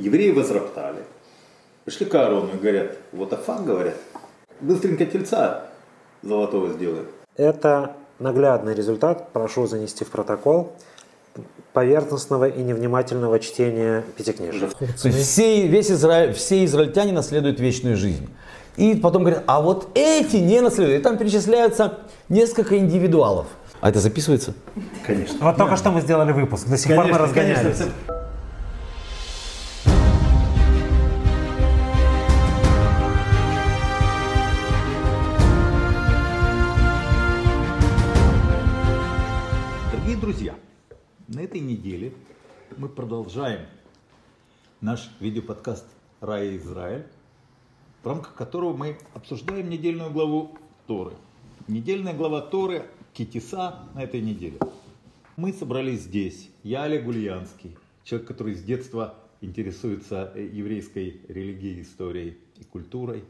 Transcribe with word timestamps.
Евреи 0.00 0.30
возроптали. 0.30 1.04
Пришли 1.84 2.06
к 2.06 2.14
Аарону 2.14 2.54
и 2.54 2.56
говорят, 2.56 2.96
вот 3.12 3.32
Афан, 3.34 3.66
говорят, 3.66 3.96
быстренько 4.60 5.04
тельца 5.04 5.66
золотого 6.22 6.72
сделаем. 6.72 7.06
Это 7.36 7.92
наглядный 8.18 8.74
результат, 8.74 9.30
прошу 9.32 9.66
занести 9.66 10.04
в 10.04 10.10
протокол, 10.10 10.72
поверхностного 11.74 12.48
и 12.48 12.62
невнимательного 12.62 13.38
чтения 13.40 14.02
Пятикнижия. 14.16 14.70
Все, 14.96 15.66
весь 15.66 15.90
Израиль, 15.90 16.32
все 16.32 16.64
израильтяне 16.64 17.12
наследуют 17.12 17.60
вечную 17.60 17.96
жизнь. 17.96 18.28
И 18.76 18.94
потом 18.94 19.24
говорят, 19.24 19.44
а 19.46 19.60
вот 19.60 19.88
эти 19.94 20.36
не 20.36 20.62
наследуют. 20.62 21.00
И 21.00 21.02
там 21.02 21.18
перечисляются 21.18 21.98
несколько 22.30 22.78
индивидуалов. 22.78 23.48
А 23.82 23.90
это 23.90 24.00
записывается? 24.00 24.54
Конечно. 25.06 25.38
Вот 25.40 25.56
только 25.58 25.76
что 25.76 25.90
мы 25.90 26.00
сделали 26.00 26.32
выпуск, 26.32 26.66
до 26.68 26.78
сих 26.78 26.94
пор 26.96 27.06
мы 27.06 27.18
разгонялись. 27.18 27.76
конечно. 27.76 28.19
Мы 42.76 42.88
продолжаем 42.88 43.66
наш 44.80 45.10
видеоподкаст 45.20 45.86
«Рая 46.20 46.56
Израиль», 46.56 47.06
в 48.02 48.06
рамках 48.06 48.34
которого 48.34 48.76
мы 48.76 48.98
обсуждаем 49.14 49.68
недельную 49.68 50.10
главу 50.10 50.56
Торы. 50.86 51.12
Недельная 51.68 52.14
глава 52.14 52.40
Торы 52.40 52.86
Китиса 53.12 53.80
на 53.94 54.02
этой 54.02 54.20
неделе. 54.20 54.58
Мы 55.36 55.52
собрались 55.52 56.02
здесь. 56.02 56.50
Я 56.62 56.84
Олег 56.84 57.04
Гульянский, 57.04 57.76
человек, 58.04 58.28
который 58.28 58.54
с 58.54 58.62
детства 58.62 59.14
интересуется 59.40 60.32
э, 60.34 60.44
еврейской 60.44 61.20
религией, 61.28 61.82
историей 61.82 62.38
и 62.58 62.64
культурой. 62.64 63.24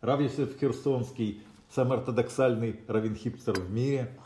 Рав 0.00 0.20
Йосеф 0.20 0.58
Херсонский, 0.58 1.42
самый 1.70 1.98
ортодоксальный 1.98 2.80
раввин-хипстер 2.88 3.58
в 3.60 3.70
мире 3.70 4.16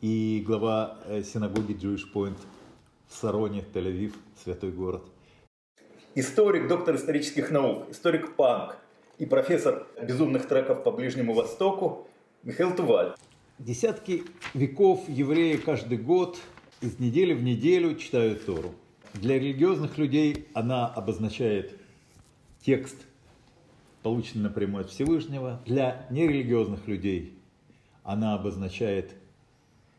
и 0.00 0.42
глава 0.46 0.98
э, 1.06 1.22
синагоги 1.22 1.72
Jewish 1.72 2.12
Point 2.12 2.38
в 3.08 3.14
Сароне, 3.14 3.64
Тель-Авив, 3.74 4.14
святой 4.42 4.70
город. 4.70 5.02
Историк, 6.14 6.68
доктор 6.68 6.96
исторических 6.96 7.50
наук, 7.50 7.90
историк 7.90 8.34
панк 8.34 8.78
и 9.18 9.26
профессор 9.26 9.86
безумных 10.02 10.46
треков 10.46 10.82
по 10.82 10.90
Ближнему 10.90 11.34
Востоку 11.34 12.08
Михаил 12.42 12.74
Туваль. 12.74 13.14
Десятки 13.58 14.24
веков 14.54 15.08
евреи 15.08 15.56
каждый 15.56 15.98
год 15.98 16.38
из 16.80 16.98
недели 16.98 17.34
в 17.34 17.42
неделю 17.42 17.96
читают 17.96 18.46
Тору. 18.46 18.74
Для 19.14 19.38
религиозных 19.38 19.98
людей 19.98 20.48
она 20.54 20.86
обозначает 20.86 21.78
текст, 22.64 22.96
полученный 24.02 24.44
напрямую 24.44 24.84
от 24.84 24.90
Всевышнего. 24.90 25.60
Для 25.66 26.06
нерелигиозных 26.10 26.86
людей 26.86 27.38
она 28.04 28.34
обозначает 28.34 29.12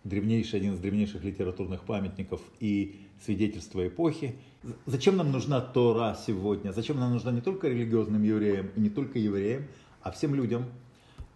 древнейший, 0.03 0.59
один 0.59 0.73
из 0.73 0.79
древнейших 0.79 1.23
литературных 1.23 1.83
памятников 1.83 2.41
и 2.59 2.99
свидетельство 3.25 3.87
эпохи. 3.87 4.35
Зачем 4.85 5.17
нам 5.17 5.31
нужна 5.31 5.61
Тора 5.61 6.17
сегодня? 6.25 6.71
Зачем 6.71 6.97
она 6.97 7.09
нужна 7.09 7.31
не 7.31 7.41
только 7.41 7.67
религиозным 7.67 8.23
евреям 8.23 8.69
и 8.75 8.79
не 8.81 8.89
только 8.89 9.19
евреям, 9.19 9.63
а 10.01 10.11
всем 10.11 10.35
людям, 10.35 10.65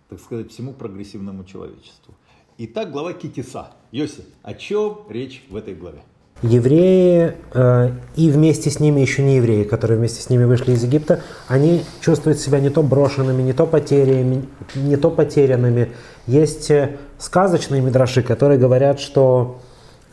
так 0.09 0.19
сказать, 0.19 0.51
всему 0.51 0.73
прогрессивному 0.73 1.43
человечеству? 1.43 2.13
Итак, 2.57 2.91
глава 2.91 3.13
Китиса. 3.13 3.71
Йоси, 3.91 4.25
о 4.43 4.53
чем 4.53 4.99
речь 5.09 5.43
в 5.49 5.55
этой 5.55 5.73
главе? 5.73 6.03
Евреи 6.43 7.35
э, 7.53 7.91
и 8.17 8.29
вместе 8.29 8.69
с 8.69 8.79
ними 8.81 8.99
еще 8.99 9.23
не 9.23 9.37
евреи, 9.37 9.63
которые 9.63 9.97
вместе 9.97 10.21
с 10.21 10.29
ними 10.29 10.43
вышли 10.43 10.73
из 10.73 10.83
Египта, 10.83 11.21
они 11.47 11.83
чувствуют 12.01 12.37
себя 12.37 12.59
не 12.59 12.69
то 12.69 12.83
брошенными, 12.83 13.41
не 13.41 13.53
то 13.53 13.65
потерями, 13.65 14.45
не 14.75 14.97
то 14.97 15.09
потерянными. 15.09 15.91
Есть 16.27 16.69
э, 16.69 16.97
сказочные 17.23 17.81
мидраши, 17.81 18.21
которые 18.21 18.59
говорят, 18.59 18.99
что 18.99 19.61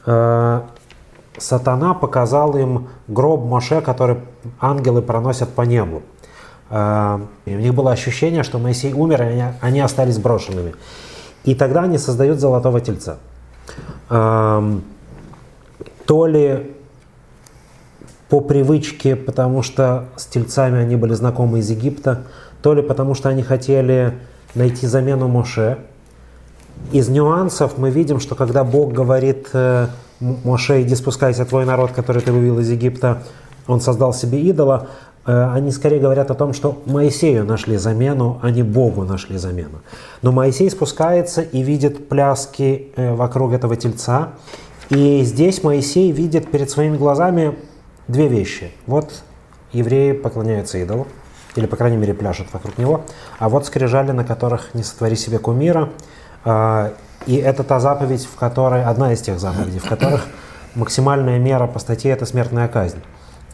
э, 0.07 0.61
сатана 1.37 1.93
показал 1.93 2.57
им 2.57 2.89
гроб 3.09 3.45
Моше, 3.45 3.81
который 3.81 4.19
ангелы 4.61 5.03
проносят 5.03 5.49
по 5.49 5.63
небу. 5.63 6.03
Э, 6.71 7.19
и 7.47 7.57
у 7.57 7.59
них 7.59 7.75
было 7.75 7.91
ощущение, 7.91 8.45
что 8.45 8.59
Моисей 8.59 8.93
умер, 8.93 9.23
и 9.23 9.27
они, 9.27 9.45
они 9.61 9.81
остались 9.81 10.19
брошенными. 10.19 10.75
И 11.43 11.57
тогда 11.57 11.83
они 11.83 11.99
создают 11.99 12.39
золотого 12.39 12.81
тельца. 12.81 13.19
Эм, 14.09 14.85
то 16.07 16.27
ли 16.27 16.77
по 18.29 18.41
привычке, 18.41 19.17
потому 19.17 19.63
что 19.63 20.11
с 20.17 20.27
тельцами 20.27 20.79
они 20.79 20.95
были 20.95 21.15
знакомы 21.15 21.59
из 21.59 21.71
Египта, 21.71 22.23
то 22.63 22.75
ли 22.75 22.83
потому 22.83 23.15
что 23.15 23.31
они 23.31 23.43
хотели 23.43 24.15
найти 24.55 24.87
замену 24.87 25.27
Моше. 25.27 25.79
Из 26.93 27.09
нюансов 27.09 27.79
мы 27.79 27.91
видим, 27.91 28.19
что 28.21 28.35
когда 28.35 28.65
Бог 28.65 28.93
говорит 28.93 29.49
э, 29.53 29.87
Моше, 30.21 30.83
иди 30.83 30.95
спускайся, 30.95 31.45
твой 31.45 31.65
народ, 31.65 31.93
который 31.93 32.21
ты 32.21 32.33
вывел 32.33 32.59
из 32.59 32.69
Египта, 32.69 33.23
он 33.67 33.81
создал 33.81 34.13
себе 34.13 34.41
идола, 34.41 34.89
э, 35.25 35.51
они 35.53 35.71
скорее 35.71 36.01
говорят 36.01 36.31
о 36.31 36.35
том, 36.35 36.53
что 36.53 36.83
Моисею 36.87 37.45
нашли 37.45 37.77
замену, 37.77 38.41
а 38.43 38.51
не 38.51 38.65
Богу 38.65 39.05
нашли 39.05 39.39
замену. 39.39 39.83
Но 40.23 40.33
Моисей 40.33 40.69
спускается 40.69 41.43
и 41.43 41.63
видит 41.63 42.09
пляски 42.09 42.93
э, 42.97 43.15
вокруг 43.15 43.53
этого 43.53 43.77
тельца, 43.77 44.31
и 44.89 45.23
здесь 45.23 45.63
Моисей 45.63 46.11
видит 46.11 46.51
перед 46.51 46.69
своими 46.69 46.97
глазами 46.97 47.57
две 48.09 48.27
вещи. 48.27 48.73
Вот 48.87 49.23
евреи 49.73 50.13
поклоняются 50.13 50.79
идолу, 50.79 51.07
или, 51.55 51.67
по 51.67 51.77
крайней 51.77 51.97
мере, 51.97 52.15
пляшут 52.15 52.53
вокруг 52.53 52.77
него, 52.79 53.03
а 53.39 53.49
вот 53.49 53.67
скрижали, 53.67 54.11
на 54.11 54.25
которых 54.25 54.75
не 54.75 54.83
сотвори 54.83 55.17
себе 55.17 55.39
кумира. 55.39 55.91
А, 56.45 56.93
И 57.27 57.37
это 57.37 57.63
та 57.65 57.81
заповедь, 57.81 58.25
в 58.25 58.37
которой, 58.37 58.83
одна 58.83 59.13
из 59.13 59.21
тех 59.21 59.39
заповедей, 59.39 59.79
в 59.79 59.89
которых 59.89 60.27
максимальная 60.75 61.39
мера 61.39 61.67
по 61.67 61.79
статье– 61.79 62.11
это 62.13 62.25
смертная 62.25 62.67
казнь. 62.69 62.99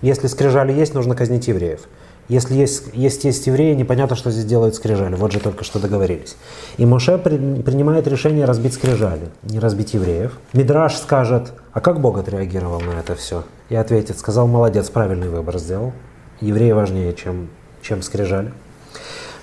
Если 0.03 0.29
скрижали 0.29 0.73
есть, 0.73 0.95
нужно 0.95 1.15
казнить 1.17 1.49
евреев. 1.49 1.81
Если 2.29 2.55
есть, 2.55 2.85
есть, 2.93 3.25
есть 3.25 3.47
евреи, 3.47 3.75
непонятно, 3.75 4.17
что 4.17 4.31
здесь 4.31 4.45
делают 4.45 4.75
скрижали. 4.75 5.15
Вот 5.15 5.33
же 5.33 5.41
только 5.41 5.65
что 5.65 5.79
договорились. 5.79 6.37
И 6.77 6.85
Моше 6.87 7.19
при- 7.19 7.63
принимает 7.63 8.07
решение 8.09 8.45
разбить 8.45 8.75
скрижали, 8.75 9.29
не 9.43 9.59
разбить 9.61 9.95
евреев. 9.95 10.39
Мидраш 10.53 10.97
скажет, 10.97 11.53
а 11.73 11.81
как 11.81 12.01
Бог 12.01 12.19
отреагировал 12.19 12.81
на 12.81 12.99
это 13.01 13.15
все? 13.15 13.45
И 13.69 13.77
ответит, 13.77 14.19
сказал, 14.19 14.47
молодец, 14.49 14.91
правильный 14.91 15.29
выбор 15.29 15.59
сделал. 15.59 15.93
Евреи 16.41 16.73
важнее, 16.73 17.15
чем, 17.15 17.49
чем 17.81 18.03
скрижали. 18.03 18.53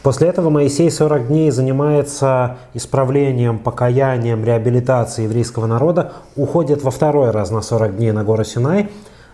После 0.04 0.28
этого 0.28 0.50
Моисей 0.50 0.92
40 0.92 1.28
дней 1.28 1.50
занимается 1.50 2.58
исправлением, 2.74 3.58
покаянием, 3.58 4.44
реабилитацией 4.44 5.28
еврейского 5.28 5.66
народа, 5.66 6.12
уходит 6.36 6.84
во 6.84 6.92
второй 6.92 7.32
раз 7.32 7.52
на 7.52 7.62
40 7.62 7.96
дней 7.96 8.12
на 8.12 8.26
гору 8.26 8.44
Синай. 8.44 8.90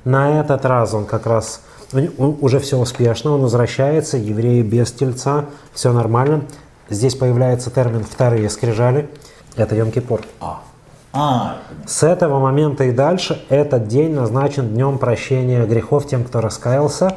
На 0.06 0.40
этот 0.40 0.66
раз 0.66 0.94
он 0.94 1.06
как 1.06 1.26
раз 1.26 1.62
он- 1.92 2.38
уже 2.40 2.60
все 2.60 2.78
успешно, 2.78 3.32
он 3.34 3.42
возвращается, 3.42 4.18
евреи 4.18 4.62
без 4.62 4.92
тельца, 4.92 5.46
все 5.74 5.92
нормально. 5.92 6.42
Здесь 6.90 7.16
появляется 7.16 7.72
термин 7.72 8.04
«вторые 8.04 8.48
скрижали», 8.50 9.10
это 9.56 9.76
Йом-Кипур. 9.76 10.22
А, 10.40 10.62
С 11.88 12.04
этого 12.04 12.40
момента 12.40 12.84
и 12.84 12.92
дальше 12.92 13.42
этот 13.50 13.88
день 13.88 14.14
назначен 14.14 14.70
днем 14.70 15.00
прощения 15.00 15.66
грехов 15.66 16.06
тем, 16.08 16.24
кто 16.24 16.40
раскаялся, 16.42 17.16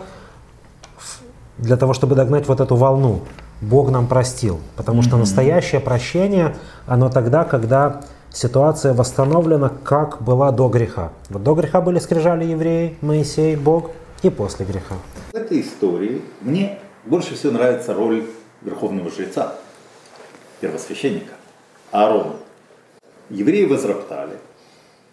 для 1.58 1.76
того, 1.76 1.92
чтобы 1.92 2.14
догнать 2.14 2.48
вот 2.48 2.60
эту 2.60 2.76
волну. 2.76 3.20
Бог 3.60 3.90
нам 3.90 4.08
простил. 4.08 4.60
Потому 4.76 5.02
что 5.02 5.16
настоящее 5.16 5.80
прощение, 5.80 6.56
оно 6.86 7.08
тогда, 7.10 7.44
когда 7.44 8.00
ситуация 8.30 8.94
восстановлена, 8.94 9.70
как 9.84 10.20
была 10.22 10.50
до 10.50 10.68
греха. 10.68 11.12
Вот 11.28 11.42
до 11.42 11.54
греха 11.54 11.80
были 11.80 11.98
скрижали 11.98 12.44
евреи, 12.44 12.96
Моисей, 13.00 13.56
Бог, 13.56 13.90
и 14.22 14.31
после 14.31 14.64
греха. 14.64 14.96
В 15.32 15.34
этой 15.34 15.60
истории 15.60 16.22
мне 16.40 16.78
больше 17.04 17.34
всего 17.34 17.52
нравится 17.52 17.94
роль 17.94 18.25
верховного 18.62 19.10
жреца, 19.10 19.54
первосвященника, 20.60 21.34
Аарона. 21.90 22.34
Евреи 23.31 23.64
возроптали, 23.66 24.38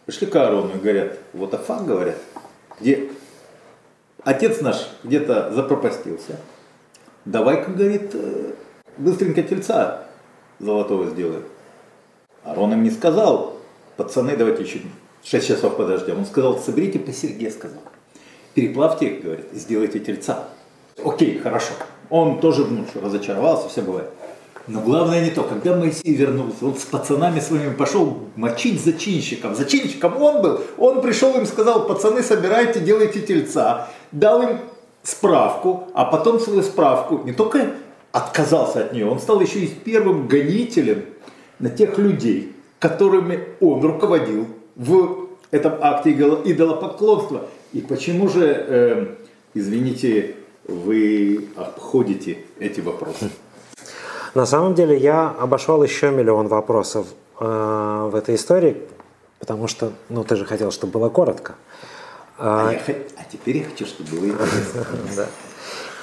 пришли 0.05 0.27
к 0.27 0.35
Аарону 0.35 0.75
и 0.75 0.79
говорят, 0.79 1.17
вот 1.33 1.53
Афан, 1.53 1.85
говорят, 1.85 2.17
где 2.79 3.09
отец 4.29 4.61
наш 4.61 4.87
где-то 5.03 5.51
запропастился, 5.51 6.37
давай-ка, 7.25 7.71
говорит, 7.71 8.11
э, 8.13 8.53
быстренько 8.97 9.41
тельца 9.41 10.03
золотого 10.59 11.07
сделаем. 11.07 11.43
Аарон 12.43 12.73
им 12.73 12.83
не 12.83 12.91
сказал, 12.91 13.57
пацаны, 13.97 14.37
давайте 14.37 14.63
еще 14.63 14.81
6 15.23 15.47
часов 15.47 15.77
подождем. 15.77 16.19
Он 16.19 16.25
сказал, 16.25 16.57
соберите 16.59 16.99
по 16.99 17.11
серьге, 17.11 17.49
сказал. 17.49 17.81
Переплавьте 18.53 19.09
говорит, 19.09 19.45
сделайте 19.51 19.99
тельца. 19.99 20.47
Окей, 21.03 21.39
хорошо. 21.39 21.73
Он 22.09 22.39
тоже 22.39 22.65
ну, 22.65 22.85
что, 22.85 23.01
разочаровался, 23.01 23.67
все 23.69 23.81
бывает. 23.81 24.09
Но 24.69 24.81
главное 24.81 25.23
не 25.23 25.31
то, 25.31 25.41
когда 25.41 25.75
Моисей 25.75 26.13
вернулся, 26.13 26.63
он 26.67 26.75
с 26.75 26.83
пацанами 26.83 27.39
своими 27.39 27.73
пошел 27.73 28.19
мочить 28.35 28.83
зачинщиков. 28.83 29.57
Зачинщиком 29.57 30.21
он 30.21 30.43
был. 30.43 30.61
Он 30.77 31.01
пришел 31.01 31.35
им 31.35 31.47
сказал, 31.47 31.87
пацаны, 31.87 32.21
собирайте, 32.21 32.79
делайте 32.79 33.19
тельца. 33.21 33.87
Дал 34.11 34.43
им 34.43 34.59
справку, 35.01 35.87
а 35.95 36.05
потом 36.05 36.39
свою 36.39 36.61
справку 36.61 37.21
не 37.25 37.33
только 37.33 37.71
отказался 38.11 38.85
от 38.85 38.93
нее, 38.93 39.07
он 39.07 39.19
стал 39.19 39.41
еще 39.41 39.59
и 39.59 39.67
первым 39.67 40.27
гонителем 40.27 41.05
на 41.57 41.69
тех 41.69 41.97
людей, 41.97 42.53
которыми 42.77 43.39
он 43.59 43.81
руководил 43.81 44.47
в 44.75 45.29
этом 45.49 45.73
акте 45.81 46.11
идолопоклонства. 46.11 47.47
И 47.73 47.81
почему 47.81 48.29
же, 48.29 48.45
э, 48.45 49.15
извините, 49.55 50.35
вы 50.67 51.47
обходите 51.55 52.37
эти 52.59 52.81
вопросы? 52.81 53.31
На 54.35 54.45
самом 54.45 54.75
деле 54.75 54.97
я 54.97 55.33
обошел 55.39 55.83
еще 55.83 56.11
миллион 56.11 56.47
вопросов 56.47 57.07
э, 57.39 58.09
в 58.11 58.15
этой 58.15 58.35
истории, 58.35 58.83
потому 59.39 59.67
что, 59.67 59.91
ну, 60.09 60.23
ты 60.23 60.35
же 60.35 60.45
хотел, 60.45 60.71
чтобы 60.71 60.93
было 60.93 61.09
коротко. 61.09 61.55
А, 62.37 62.69
а, 62.69 62.73
я, 62.73 62.79
а 63.17 63.23
теперь 63.29 63.57
я 63.57 63.65
хочу, 63.65 63.85
чтобы 63.85 64.09
было 64.11 64.25
интересно. 64.27 64.85
да. 65.15 65.25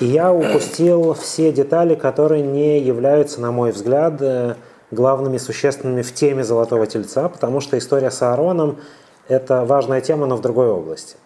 И 0.00 0.06
я 0.06 0.32
упустил 0.32 1.14
все 1.14 1.52
детали, 1.52 1.94
которые 1.94 2.43
не 2.43 2.81
являются, 2.81 3.40
на 3.40 3.52
мой 3.52 3.70
взгляд, 3.70 4.20
э, 4.20 4.56
главными 4.90 5.38
существенными 5.38 6.02
в 6.02 6.12
теме 6.12 6.44
Золотого 6.44 6.87
Тельца, 6.87 7.28
потому 7.28 7.61
что 7.61 7.78
история 7.78 8.11
с 8.11 8.20
Аароном– 8.23 8.78
это 9.28 9.64
важная 9.64 10.00
тема, 10.00 10.26
но 10.26 10.37
в 10.37 10.40
другой 10.40 10.69
области. 10.69 11.17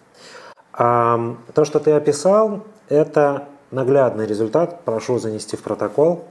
А 0.73 1.35
то, 1.55 1.65
что 1.65 1.81
ты 1.81 1.91
описал, 1.91 2.65
это 2.89 3.49
наглядный 3.71 4.27
результат, 4.27 4.83
прошу 4.85 5.19
занести 5.19 5.57
в 5.57 5.63
протокол, 5.63 6.25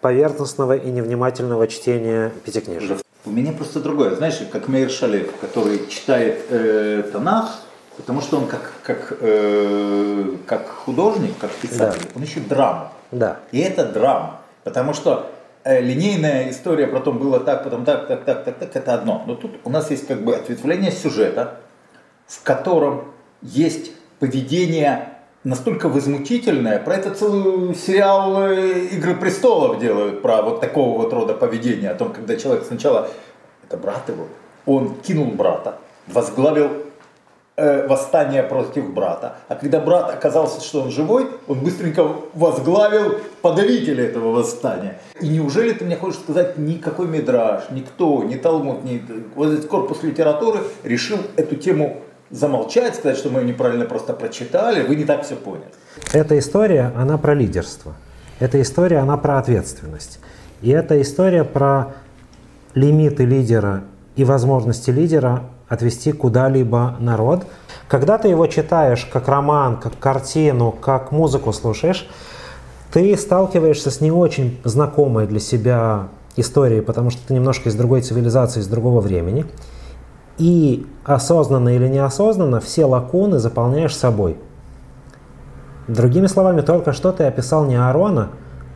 поверхностного 0.00 0.76
и 0.76 0.90
невнимательного 0.90 1.66
чтения 1.68 2.32
Пятикнижия. 2.44 2.98
У 3.24 3.30
меня 3.30 3.52
просто 3.52 3.80
другое. 3.80 4.14
Знаешь, 4.14 4.40
как 4.52 4.68
Мейр 4.68 4.90
Шалев, 4.90 5.34
который 5.40 5.88
читает 5.88 6.46
э, 6.48 7.02
Танах, 7.12 7.60
потому 7.96 8.20
что 8.20 8.38
он 8.38 8.46
как, 8.46 8.72
как, 8.82 9.16
э, 9.20 10.36
как 10.46 10.68
художник, 10.68 11.36
как 11.40 11.50
писатель, 11.50 12.02
да. 12.02 12.10
он 12.14 12.22
ищет 12.22 12.46
драму. 12.46 12.90
Да. 13.10 13.38
И 13.50 13.58
это 13.58 13.84
драма. 13.84 14.40
Потому 14.62 14.94
что 14.94 15.30
э, 15.64 15.80
линейная 15.80 16.50
история 16.50 16.86
про 16.86 17.00
то, 17.00 17.12
было 17.12 17.40
так, 17.40 17.64
потом 17.64 17.84
так, 17.84 18.06
так, 18.06 18.24
так, 18.24 18.44
так, 18.44 18.58
так, 18.58 18.76
это 18.76 18.94
одно. 18.94 19.24
Но 19.26 19.34
тут 19.34 19.52
у 19.64 19.70
нас 19.70 19.90
есть 19.90 20.06
как 20.06 20.22
бы 20.22 20.34
ответвление 20.34 20.92
сюжета, 20.92 21.60
в 22.26 22.42
котором 22.42 23.12
есть 23.42 23.90
поведение 24.18 25.15
настолько 25.46 25.88
возмутительное, 25.88 26.80
про 26.80 26.96
это 26.96 27.14
целый 27.14 27.74
сериал 27.76 28.50
э, 28.50 28.86
«Игры 28.90 29.14
престолов» 29.14 29.78
делают, 29.78 30.20
про 30.20 30.42
вот 30.42 30.60
такого 30.60 30.98
вот 31.02 31.12
рода 31.12 31.34
поведения, 31.34 31.90
о 31.90 31.94
том, 31.94 32.12
когда 32.12 32.36
человек 32.36 32.64
сначала, 32.66 33.08
это 33.64 33.76
брат 33.76 34.08
его, 34.08 34.26
он 34.66 34.96
кинул 35.06 35.26
брата, 35.26 35.78
возглавил 36.08 36.70
э, 37.56 37.86
восстание 37.86 38.42
против 38.42 38.92
брата. 38.92 39.36
А 39.46 39.54
когда 39.54 39.78
брат 39.78 40.12
оказался, 40.12 40.60
что 40.60 40.82
он 40.82 40.90
живой, 40.90 41.28
он 41.46 41.60
быстренько 41.60 42.04
возглавил 42.34 43.20
подавителя 43.40 44.04
этого 44.04 44.32
восстания. 44.32 44.98
И 45.20 45.28
неужели 45.28 45.72
ты 45.74 45.84
мне 45.84 45.94
хочешь 45.94 46.18
сказать, 46.18 46.58
никакой 46.58 47.06
мидраж, 47.06 47.70
никто, 47.70 48.24
ни 48.24 48.34
Талмуд, 48.34 48.82
ни 48.82 49.00
вот 49.36 49.52
этот 49.52 49.66
корпус 49.66 50.02
литературы 50.02 50.64
решил 50.82 51.18
эту 51.36 51.54
тему 51.54 52.02
замолчать, 52.30 52.94
сказать, 52.96 53.16
что 53.18 53.30
мы 53.30 53.42
неправильно 53.42 53.84
просто 53.84 54.12
прочитали, 54.12 54.86
вы 54.86 54.96
не 54.96 55.04
так 55.04 55.24
все 55.24 55.36
поняли. 55.36 55.68
Эта 56.12 56.38
история, 56.38 56.92
она 56.96 57.18
про 57.18 57.34
лидерство. 57.34 57.94
Эта 58.38 58.60
история, 58.60 58.98
она 58.98 59.16
про 59.16 59.38
ответственность. 59.38 60.18
И 60.62 60.70
эта 60.70 61.00
история 61.00 61.44
про 61.44 61.94
лимиты 62.74 63.24
лидера 63.24 63.84
и 64.16 64.24
возможности 64.24 64.90
лидера 64.90 65.44
отвести 65.68 66.12
куда-либо 66.12 66.96
народ. 67.00 67.46
Когда 67.88 68.18
ты 68.18 68.28
его 68.28 68.46
читаешь 68.46 69.06
как 69.06 69.28
роман, 69.28 69.78
как 69.78 69.98
картину, 69.98 70.72
как 70.72 71.12
музыку 71.12 71.52
слушаешь, 71.52 72.08
ты 72.92 73.16
сталкиваешься 73.16 73.90
с 73.90 74.00
не 74.00 74.10
очень 74.10 74.60
знакомой 74.64 75.26
для 75.26 75.40
себя 75.40 76.08
историей, 76.36 76.80
потому 76.80 77.10
что 77.10 77.26
ты 77.26 77.34
немножко 77.34 77.68
из 77.68 77.74
другой 77.74 78.02
цивилизации, 78.02 78.60
из 78.60 78.68
другого 78.68 79.00
времени. 79.00 79.46
И 80.38 80.86
осознанно 81.04 81.70
или 81.70 81.88
неосознанно 81.88 82.60
все 82.60 82.84
лакуны 82.84 83.38
заполняешь 83.38 83.96
собой. 83.96 84.36
Другими 85.88 86.26
словами, 86.26 86.60
только 86.62 86.92
что 86.92 87.12
ты 87.12 87.24
описал 87.24 87.64
не 87.64 87.76
Аарона, 87.76 88.30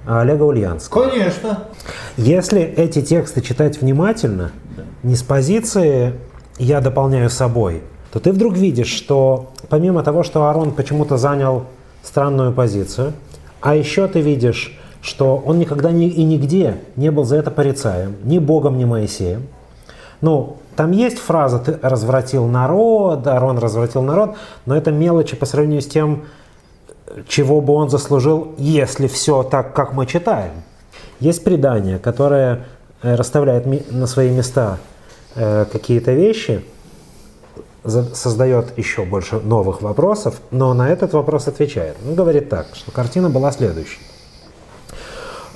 а 0.07 0.21
Олега 0.21 0.45
Ульянского. 0.45 1.09
Конечно. 1.09 1.65
Если 2.17 2.63
эти 2.63 3.03
тексты 3.03 3.41
читать 3.41 3.81
внимательно, 3.81 4.53
не 5.03 5.17
с 5.17 5.23
позиции 5.23 6.15
«я 6.59 6.81
дополняю 6.81 7.29
собой», 7.31 7.83
то 8.13 8.21
ты 8.21 8.33
вдруг 8.33 8.55
видишь, 8.55 8.89
что 8.89 9.51
помимо 9.69 10.03
того, 10.03 10.23
что 10.23 10.47
Аарон 10.47 10.73
почему-то 10.73 11.17
занял 11.17 11.65
странную 12.03 12.53
позицию, 12.53 13.13
а 13.61 13.75
еще 13.75 14.09
ты 14.09 14.21
видишь, 14.21 14.79
что 15.03 15.37
он 15.37 15.59
никогда 15.59 15.91
ни, 15.91 16.07
и 16.07 16.25
нигде 16.25 16.77
не 16.97 17.11
был 17.11 17.25
за 17.25 17.37
это 17.37 17.51
порицаем, 17.51 18.17
ни 18.25 18.39
Богом, 18.39 18.79
ни 18.79 18.85
Моисеем. 18.85 19.47
Ну, 20.21 20.57
там 20.77 20.93
есть 20.93 21.19
фраза 21.19 21.59
«ты 21.59 21.79
развратил 21.83 22.47
народ», 22.47 23.27
«Арон 23.27 23.59
развратил 23.59 24.03
народ», 24.03 24.37
но 24.67 24.77
это 24.77 24.91
мелочи 24.93 25.37
по 25.37 25.47
сравнению 25.47 25.83
с 25.83 25.87
тем, 25.87 26.25
чего 27.27 27.61
бы 27.61 27.73
он 27.75 27.91
заслужил, 27.91 28.55
если 28.57 29.07
все 29.07 29.43
так, 29.43 29.75
как 29.75 29.93
мы 29.93 30.07
читаем. 30.07 30.53
Есть 31.19 31.45
предание, 31.45 31.99
которое 31.99 32.67
э, 33.03 33.15
расставляет 33.15 33.67
на 33.91 34.07
свои 34.07 34.31
места 34.31 34.79
э, 35.35 35.67
какие-то 35.71 36.13
вещи, 36.13 36.65
создает 37.85 38.77
еще 38.77 39.05
больше 39.05 39.41
новых 39.41 39.83
вопросов, 39.83 40.41
но 40.51 40.75
на 40.75 40.89
этот 40.91 41.15
вопрос 41.15 41.49
отвечает. 41.49 41.97
Он 42.07 42.15
говорит 42.15 42.49
так, 42.49 42.69
что 42.75 42.91
картина 42.91 43.31
была 43.31 43.53
следующей. 43.53 44.01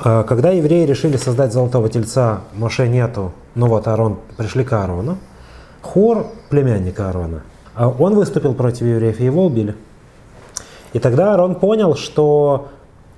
Э, 0.02 0.24
когда 0.26 0.50
евреи 0.50 0.86
решили 0.86 1.16
создать 1.16 1.52
золотого 1.52 1.88
тельца, 1.88 2.40
Моше 2.54 2.88
нету, 2.88 3.32
ну 3.54 3.66
вот 3.66 3.86
Аарон, 3.86 4.18
пришли 4.36 4.64
к 4.64 4.72
Аарону. 4.72 5.18
Хор, 5.82 6.28
племянник 6.48 6.98
Аарона, 6.98 7.42
а 7.74 7.88
он 7.88 8.14
выступил 8.14 8.54
против 8.54 8.82
евреев, 8.82 9.20
и 9.20 9.24
его 9.24 9.44
убили. 9.44 9.76
И 10.94 10.98
тогда 10.98 11.32
Аарон 11.32 11.56
понял, 11.56 11.94
что 11.94 12.68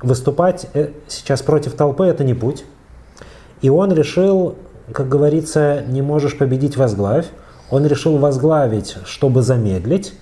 выступать 0.03 0.67
э, 0.75 0.91
сейчас 1.09 1.43
против 1.43 1.75
толпы– 1.75 2.05
это 2.07 2.25
не 2.25 2.35
путь. 2.35 2.65
И 3.63 3.71
он 3.71 3.93
решил, 3.93 4.57
как 4.93 5.09
говорится, 5.09 5.83
не 5.87 6.03
можешь 6.03 6.37
победить– 6.37 6.77
возглавь. 6.79 7.27
Он 7.71 7.87
решил 7.87 8.19
возглавить, 8.19 8.97
чтобы 9.05 9.43
замедлить. 9.43 10.15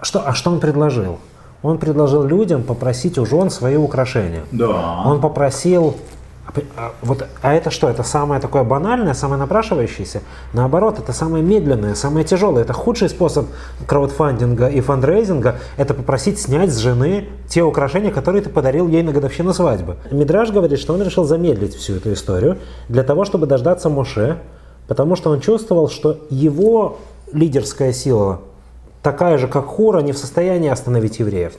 Что, 0.00 0.26
а 0.26 0.34
что 0.34 0.50
он 0.50 0.60
предложил? 0.60 1.18
Он 1.62 1.78
предложил 1.78 2.22
людям 2.22 2.62
попросить 2.62 3.18
у 3.18 3.26
жен 3.26 3.50
свои 3.50 3.76
украшения. 3.76 4.42
Да. 4.52 5.02
Он 5.04 5.20
попросил 5.20 5.96
а, 6.48 6.60
а, 6.76 6.92
вот, 7.02 7.26
а 7.42 7.52
это 7.52 7.70
что? 7.70 7.88
Это 7.88 8.02
самое 8.02 8.40
такое 8.40 8.64
банальное, 8.64 9.12
самое 9.12 9.38
напрашивающееся? 9.38 10.22
Наоборот, 10.54 10.98
это 10.98 11.12
самое 11.12 11.44
медленное, 11.44 11.94
самое 11.94 12.24
тяжелое. 12.24 12.62
Это 12.62 12.72
худший 12.72 13.08
способ 13.10 13.46
краудфандинга 13.86 14.68
и 14.68 14.80
фандрейзинга– 14.80 15.56
это 15.76 15.94
попросить 15.94 16.40
снять 16.40 16.72
с 16.72 16.78
жены 16.78 17.28
те 17.48 17.62
украшения, 17.62 18.10
которые 18.10 18.42
ты 18.42 18.48
подарил 18.48 18.88
ей 18.88 19.02
на 19.02 19.12
годовщину 19.12 19.52
свадьбы. 19.52 19.96
Мидраж 20.10 20.50
говорит, 20.50 20.78
что 20.78 20.94
он 20.94 21.02
решил 21.02 21.24
замедлить 21.24 21.74
всю 21.74 21.96
эту 21.96 22.12
историю 22.14 22.58
для 22.88 23.02
того, 23.02 23.24
чтобы 23.24 23.46
дождаться 23.46 23.90
Моше, 23.90 24.38
потому 24.86 25.16
что 25.16 25.30
он 25.30 25.40
чувствовал, 25.40 25.90
что 25.90 26.18
его 26.30 26.98
лидерская 27.30 27.92
сила 27.92 28.40
такая 29.02 29.38
же, 29.38 29.48
как 29.48 29.66
Хура, 29.66 30.00
не 30.00 30.12
в 30.12 30.18
состоянии 30.18 30.70
остановить 30.70 31.18
евреев. 31.18 31.54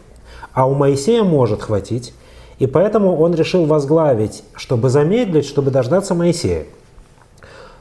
А 0.53 0.67
у 0.67 0.74
Моисея 0.74 1.24
может 1.24 1.62
хватить. 1.62 2.13
И 2.58 2.67
поэтому 2.67 3.17
он 3.17 3.34
решил 3.34 3.65
возглавить, 3.65 4.43
чтобы 4.53 4.89
замедлить, 4.89 5.46
чтобы 5.46 5.72
дождаться 5.72 6.13
Моисея. 6.13 6.65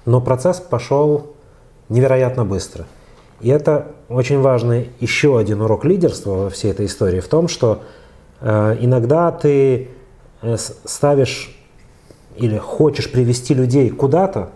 Но 0.07 0.21
процесс 0.21 0.59
пошел 0.61 1.35
невероятно 1.89 2.45
быстро. 2.45 2.87
И 3.41 3.49
это 3.49 3.93
очень 4.09 4.41
важный 4.41 4.91
еще 5.01 5.39
один 5.39 5.63
урок 5.63 5.85
лидерства 5.85 6.31
во 6.31 6.51
всей 6.51 6.71
этой 6.71 6.87
истории 6.87 7.21
в 7.21 7.29
том, 7.29 7.49
что 7.49 7.83
э, 8.41 8.77
иногда 8.81 9.31
ты 9.31 9.89
э, 10.43 10.57
ставишь 10.85 11.57
или 12.37 12.57
хочешь 12.57 13.11
привести 13.11 13.55
людей 13.55 13.91
куда-то, 13.91 14.51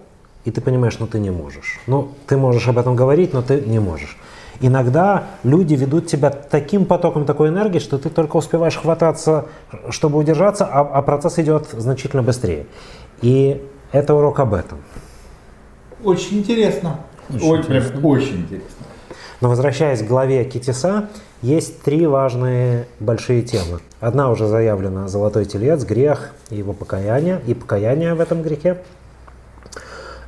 и 0.45 0.51
ты 0.51 0.61
понимаешь, 0.61 0.99
ну 0.99 1.07
ты 1.07 1.21
не 1.21 1.31
можешь. 1.31 1.81
Ну, 1.87 2.09
ты 2.27 2.37
можешь 2.37 2.67
об 2.69 2.79
этом 2.79 2.97
говорить, 2.97 3.33
но 3.33 3.43
ты 3.43 3.61
не 3.61 3.79
можешь. 3.79 4.17
Иногда 4.61 5.25
люди 5.43 5.75
ведут 5.75 6.07
тебя 6.07 6.31
таким 6.31 6.85
потоком 6.85 7.25
такой 7.25 7.49
энергии, 7.49 7.79
что 7.79 7.99
ты 7.99 8.11
только 8.11 8.37
успеваешь 8.37 8.77
хвататься, 8.77 9.47
чтобы 9.91 10.19
удержаться, 10.19 10.67
а, 10.67 10.81
а 10.81 11.03
процесс 11.03 11.39
идет 11.39 11.69
значительно 11.73 12.23
быстрее. 12.23 12.67
И 13.21 13.63
это 13.93 14.15
урок 14.15 14.41
об 14.41 14.55
этом. 14.55 14.79
Очень 16.05 16.39
интересно. 16.39 17.01
Очень, 17.29 17.49
очень 17.49 17.63
интересно. 17.63 18.09
Очень 18.09 18.37
интересно. 18.41 18.87
Но 19.41 19.49
возвращаясь 19.49 20.01
к 20.03 20.07
главе 20.07 20.45
Китиса, 20.45 21.09
есть 21.43 21.83
три 21.83 22.07
важные 22.07 22.87
большие 23.01 23.43
темы. 23.43 23.81
Одна 24.01 24.31
уже 24.31 24.47
заявлена– 24.47 25.09
золотой 25.09 25.45
телец, 25.45 25.83
грех 25.85 26.31
и 26.51 26.57
его 26.57 26.73
покаяние, 26.73 27.41
и 27.49 27.55
покаяние 27.55 28.15
в 28.15 28.21
этом 28.21 28.43
грехе. 28.43 28.83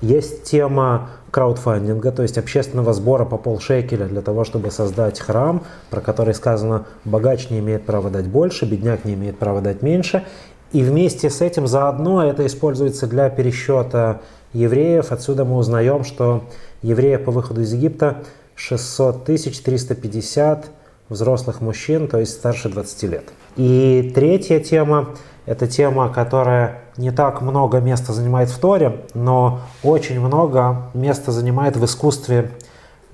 Есть 0.01 0.45
тема 0.45 1.11
краудфандинга, 1.31 2.13
то 2.13 2.23
есть 2.23 2.39
общественного 2.39 2.93
сбора 2.93 3.25
по 3.25 3.37
полшекеля 3.37 4.07
для 4.07 4.23
того, 4.23 4.45
чтобы 4.45 4.71
создать 4.71 5.19
храм, 5.19 5.65
про 5.91 6.01
который 6.01 6.35
сказано, 6.35 6.87
богач 7.05 7.51
не 7.51 7.59
имеет 7.59 7.85
права 7.87 8.11
дать 8.11 8.27
больше, 8.27 8.67
бедняк 8.67 9.05
не 9.05 9.15
имеет 9.15 9.39
права 9.39 9.61
дать 9.61 9.83
меньше. 9.83 10.25
И 10.73 10.83
вместе 10.83 11.31
с 11.31 11.41
этим 11.41 11.67
заодно 11.67 12.25
это 12.25 12.47
используется 12.47 13.07
для 13.07 13.31
пересчета 13.31 14.21
евреев. 14.53 15.13
Отсюда 15.13 15.45
мы 15.45 15.57
узнаем, 15.57 16.05
что 16.05 16.45
евреев 16.83 17.25
по 17.25 17.33
выходу 17.33 17.63
из 17.63 17.73
Египта 17.73 18.19
600 18.57 19.25
350 19.25 20.67
взрослых 21.09 21.61
мужчин, 21.61 22.09
то 22.09 22.19
есть 22.19 22.33
старше 22.33 22.69
20 22.69 23.03
лет. 23.05 23.25
И 23.57 24.13
третья 24.15 24.61
тема– 24.61 25.11
это 25.47 25.67
тема, 25.67 26.13
которая 26.13 26.84
не 26.97 27.11
так 27.11 27.41
много 27.41 27.81
места 27.81 28.13
занимает 28.13 28.51
в 28.51 28.59
Торе, 28.59 29.01
но 29.15 29.61
очень 29.83 30.21
много 30.21 30.91
места 30.95 31.33
занимает 31.33 31.77
в 31.77 31.85
искусстве 31.85 32.51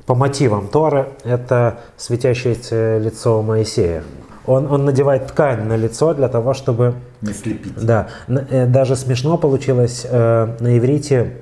по 0.07 0.15
мотивам 0.15 0.69
Торы. 0.69 1.09
Это 1.25 1.81
светящееся 1.97 2.99
лицо 2.99 3.43
Моисея. 3.43 4.03
Он, 4.47 4.71
он 4.71 4.85
надевает 4.85 5.29
ткань 5.29 5.65
на 5.65 5.77
лицо 5.77 6.15
для 6.15 6.29
того, 6.29 6.55
чтобы... 6.55 6.95
Не 7.21 7.33
слепить. 7.33 7.75
Да. 7.77 8.09
Э, 8.27 8.67
даже 8.67 8.97
смешно 8.97 9.39
получилось 9.39 10.07
э, 10.09 10.57
на 10.59 10.79
иврите 10.79 11.37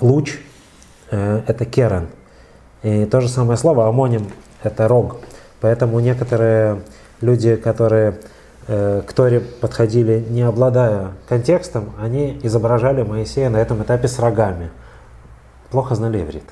луч 0.00 0.38
э,– 1.10 1.42
это 1.46 1.64
керен. 1.64 2.08
И 2.82 3.06
то 3.06 3.20
же 3.20 3.28
самое 3.28 3.56
слово 3.58 3.88
амоним– 3.88 4.28
это 4.62 4.86
рог. 4.88 5.16
Поэтому 5.60 5.98
некоторые 6.00 6.82
люди, 7.20 7.56
которые 7.56 8.20
к 8.68 9.12
Торе 9.14 9.40
подходили, 9.40 10.24
не 10.28 10.42
обладая 10.42 11.12
контекстом, 11.28 11.90
они 11.98 12.38
изображали 12.42 13.02
Моисея 13.02 13.48
на 13.48 13.56
этом 13.56 13.82
этапе 13.82 14.08
с 14.08 14.18
рогами. 14.18 14.70
Плохо 15.70 15.94
знали 15.94 16.20
иврит. 16.22 16.44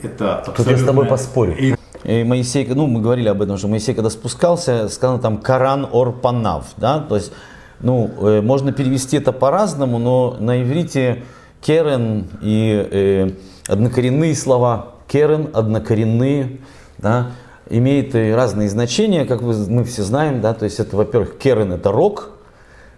Это 0.00 0.42
Тут 0.44 0.58
я 0.66 0.76
с 0.76 0.80
тобой 0.84 1.04
абсолютно- 1.06 1.08
поспорю. 1.08 1.56
И 1.58 1.74
И 2.04 2.22
Моисей, 2.22 2.64
ну, 2.72 2.86
мы 2.86 3.00
говорили 3.00 3.28
об 3.28 3.42
этом, 3.42 3.56
что 3.58 3.66
Моисей, 3.66 3.92
когда 3.94 4.08
спускался, 4.08 4.88
сказано 4.88 5.18
там 5.18 5.38
Коран 5.38 5.88
ор 5.90 6.12
панав, 6.12 6.66
да, 6.76 7.00
то 7.00 7.16
есть, 7.16 7.32
ну, 7.80 8.08
э, 8.20 8.40
можно 8.40 8.72
перевести 8.72 9.16
это 9.16 9.32
по-разному, 9.32 9.98
но 9.98 10.36
на 10.38 10.62
иврите 10.62 11.24
керен 11.60 12.28
и 12.40 12.88
э, 12.90 13.30
однокоренные 13.66 14.36
слова, 14.36 14.94
керен, 15.08 15.48
однокоренные, 15.52 16.58
да, 16.98 17.32
имеют 17.70 18.14
и 18.14 18.30
разные 18.32 18.68
значения, 18.68 19.24
как 19.24 19.42
вы, 19.42 19.54
мы 19.68 19.84
все 19.84 20.02
знаем, 20.02 20.40
да, 20.40 20.54
то 20.54 20.64
есть 20.64 20.80
это, 20.80 20.96
во-первых, 20.96 21.38
керен 21.38 21.72
это 21.72 21.90
рок, 21.92 22.30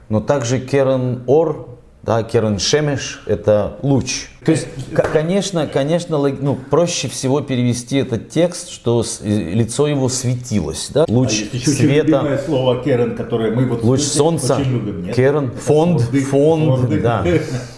но 0.09 0.21
также 0.21 0.59
керен 0.61 1.23
ор, 1.27 1.69
да, 2.03 2.23
керен 2.23 2.59
шемеш 2.59 3.23
это 3.27 3.77
луч. 3.83 4.29
То 4.45 4.53
есть, 4.53 4.67
к- 4.95 5.13
конечно, 5.13 5.67
конечно, 5.67 6.17
ну, 6.19 6.57
проще 6.71 7.09
всего 7.09 7.43
перевести 7.43 7.99
этот 7.99 8.31
текст, 8.31 8.71
что 8.71 9.03
с- 9.03 9.21
э, 9.23 9.27
лицо 9.29 9.87
его 9.87 10.09
светилось, 10.09 10.91
да, 10.95 11.05
а 11.07 11.13
луч 11.13 11.41
есть 11.41 11.55
еще 11.55 11.71
света. 11.71 12.07
любимое 12.07 12.39
слово 12.39 12.83
Керен, 12.83 13.17
которое 13.17 13.55
мы 13.55 13.67
вот 13.67 13.83
Луч 13.85 14.01
солнца, 14.01 14.57
очень 14.57 14.73
любим. 14.73 15.03
Нет? 15.05 15.15
Керен, 15.15 15.51
фонд, 15.53 16.01
фонды, 16.01 16.21
фонд, 16.25 16.65
фонды. 16.81 17.01
да. 17.01 17.25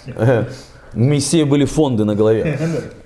У 0.94 1.00
Моисея 1.00 1.46
были 1.46 1.64
фонды 1.64 2.04
на 2.04 2.14
голове. 2.14 2.58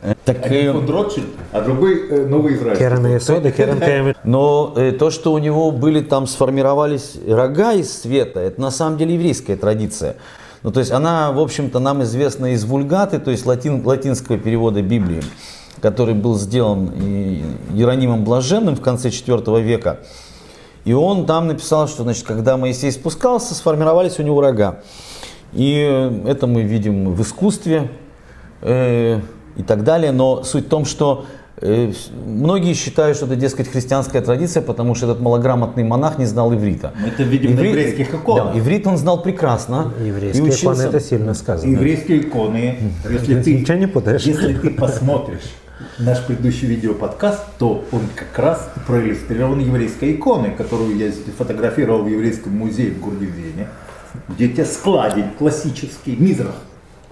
Э, 0.03 0.15
Так, 0.25 0.45
Один 0.45 0.71
э, 0.71 0.73
фонд 0.73 0.91
Ротшильд, 0.91 1.27
а 1.53 1.61
другой 1.61 2.09
э, 2.09 2.27
Новый 2.27 2.55
Израиль. 2.55 2.77
Керен 2.77 3.07
и 3.07 3.17
Исода, 3.19 3.53
Керен. 3.53 4.15
Но 4.25 4.73
э, 4.77 4.93
то, 4.93 5.11
что 5.11 5.33
у 5.33 5.39
него 5.39 5.71
были 5.71 6.01
там 6.01 6.27
сформировались 6.27 7.17
рога 7.29 7.75
из 7.75 7.97
света, 7.97 8.41
это 8.41 8.61
на 8.61 8.71
самом 8.71 8.99
деле 8.99 9.15
еврейская 9.15 9.57
традиция. 9.57 10.17
Ну, 10.63 10.73
то 10.73 10.81
есть 10.81 10.91
она, 10.91 11.31
в 11.31 11.39
общем-то, 11.39 11.79
нам 11.79 12.03
известна 12.03 12.55
из 12.55 12.65
вульгаты, 12.65 13.21
то 13.21 13.31
есть 13.31 13.47
латин, 13.47 13.87
латинского 13.87 14.37
перевода 14.37 14.83
Библии, 14.83 15.23
который 15.81 16.15
был 16.15 16.37
сделан 16.37 16.91
Иеронимом 17.73 18.25
Блаженным 18.25 18.75
в 18.75 18.81
конце 18.81 19.11
IV 19.11 19.63
века. 19.63 20.01
И 20.85 20.93
он 20.93 21.27
там 21.27 21.47
написал, 21.49 21.87
что, 21.89 22.03
значит, 22.03 22.25
когда 22.25 22.57
Моисей 22.57 22.91
спускался, 22.91 23.55
сформировались 23.55 24.19
у 24.19 24.23
него 24.23 24.41
рога. 24.41 24.81
И 25.53 25.87
э, 25.89 26.29
это 26.29 26.47
мы 26.47 26.63
видим 26.63 27.13
в 27.13 27.23
искусстве 27.23 27.89
э, 28.63 29.21
и 29.57 29.63
так 29.63 29.85
далее. 29.85 30.13
Но 30.13 30.43
суть 30.43 30.67
в 30.67 30.69
том, 30.69 30.85
что 30.85 31.27
э, 31.61 31.93
многие 32.27 32.75
считают, 32.75 33.17
что 33.17 33.27
это, 33.27 33.37
дескать, 33.37 33.69
христианская 33.69 34.21
традиция, 34.21 34.63
потому 34.63 34.95
что 34.95 35.07
этот 35.07 35.21
малограмотный 35.21 35.85
монах 35.85 36.19
не 36.19 36.27
знал 36.27 36.53
иврита. 36.53 36.93
Это 37.07 37.23
видим 37.23 37.55
на 37.55 37.61
еврейских 37.61 38.15
иконах. 38.15 38.53
Да, 38.53 38.59
иврит 38.59 38.87
он 38.87 38.97
знал 38.97 39.23
прекрасно. 39.23 39.93
и 40.01 40.09
Еврейские 40.09 40.49
иконы 40.49 40.55
учился. 40.55 40.89
это 40.89 41.01
сильно 41.01 41.35
сказано. 41.35 41.71
Еврейские 41.71 42.21
иконы, 42.21 42.79
если 43.11 43.41
ты, 43.43 43.61
Ничего 43.61 43.79
не 43.79 43.87
путаешь. 43.87 44.23
если 44.23 44.55
ты 44.55 44.71
посмотришь 44.71 45.55
наш 45.99 46.25
предыдущий 46.25 46.69
видеоподкаст, 46.69 47.59
то 47.59 47.85
он 47.93 48.03
как 48.15 48.39
раз 48.39 48.71
проиллюстрирован 48.87 49.61
еврейской 49.61 50.13
иконой, 50.15 50.53
которую 50.53 50.97
я 50.97 51.11
фотографировал 51.37 52.03
в 52.03 52.09
еврейском 52.09 52.57
музее 52.57 52.93
в 52.93 53.01
городе 53.01 53.27
Тебя 54.39 54.65
складень 54.65 55.31
классический, 55.39 56.17
Мизрах. 56.17 56.55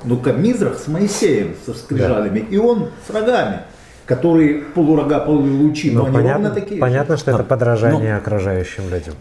Ну-ка, 0.04 0.32
Мизрах 0.32 0.78
с 0.78 0.86
Моисеем, 0.88 1.54
со 1.64 1.72
скрижалями, 1.74 2.38
и 2.40 2.58
он 2.58 2.88
с 3.08 3.10
рогами, 3.10 3.60
которые 4.04 4.56
полурога, 4.74 5.20
полулучи, 5.20 5.90
но, 5.90 6.00
Ну, 6.00 6.06
они 6.08 6.14
понятно, 6.16 6.48
ровно 6.48 6.60
такие 6.60 6.80
понятно, 6.80 7.16
что 7.16 7.30
это 7.30 7.38
Ну, 7.40 7.44
подражание 7.46 8.16
окружающим 8.16 8.84
людям. 8.90 9.14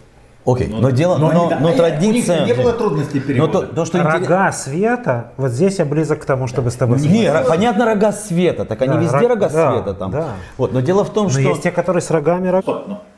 Окей, 0.46 0.66
но, 0.68 0.90
дело, 0.90 1.16
но, 1.16 1.30
они, 1.30 1.38
но, 1.40 1.48
да, 1.48 1.58
но 1.58 1.72
традиция... 1.72 2.42
У 2.42 2.46
них 2.46 2.54
не 2.54 2.62
было 2.62 2.74
трудностей 2.74 3.18
но 3.20 3.24
перевода. 3.26 3.60
то, 3.62 3.66
то, 3.76 3.84
что 3.86 3.96
интерес- 3.98 4.12
Рога 4.28 4.52
света, 4.52 5.32
вот 5.38 5.52
здесь 5.52 5.78
я 5.78 5.86
близок 5.86 6.20
к 6.20 6.26
тому, 6.26 6.48
чтобы 6.48 6.70
с 6.70 6.74
тобой 6.74 7.00
Не, 7.00 7.28
ро- 7.28 7.48
понятно, 7.48 7.86
рога 7.86 8.12
света, 8.12 8.66
так 8.66 8.82
они 8.82 8.92
Да, 8.92 9.00
везде 9.00 9.16
рог- 9.20 9.28
рога 9.30 9.48
да, 9.48 9.72
света 9.72 9.94
там. 9.94 10.10
да. 10.10 10.28
Вот, 10.58 10.74
но 10.74 10.80
дело 10.80 11.02
в 11.02 11.10
том, 11.14 11.24
Но 11.24 11.30
что... 11.30 11.40
есть 11.40 11.62
те, 11.62 11.70
которые 11.70 12.02
с 12.02 12.10
рогами 12.10 12.48
рог. 12.48 12.62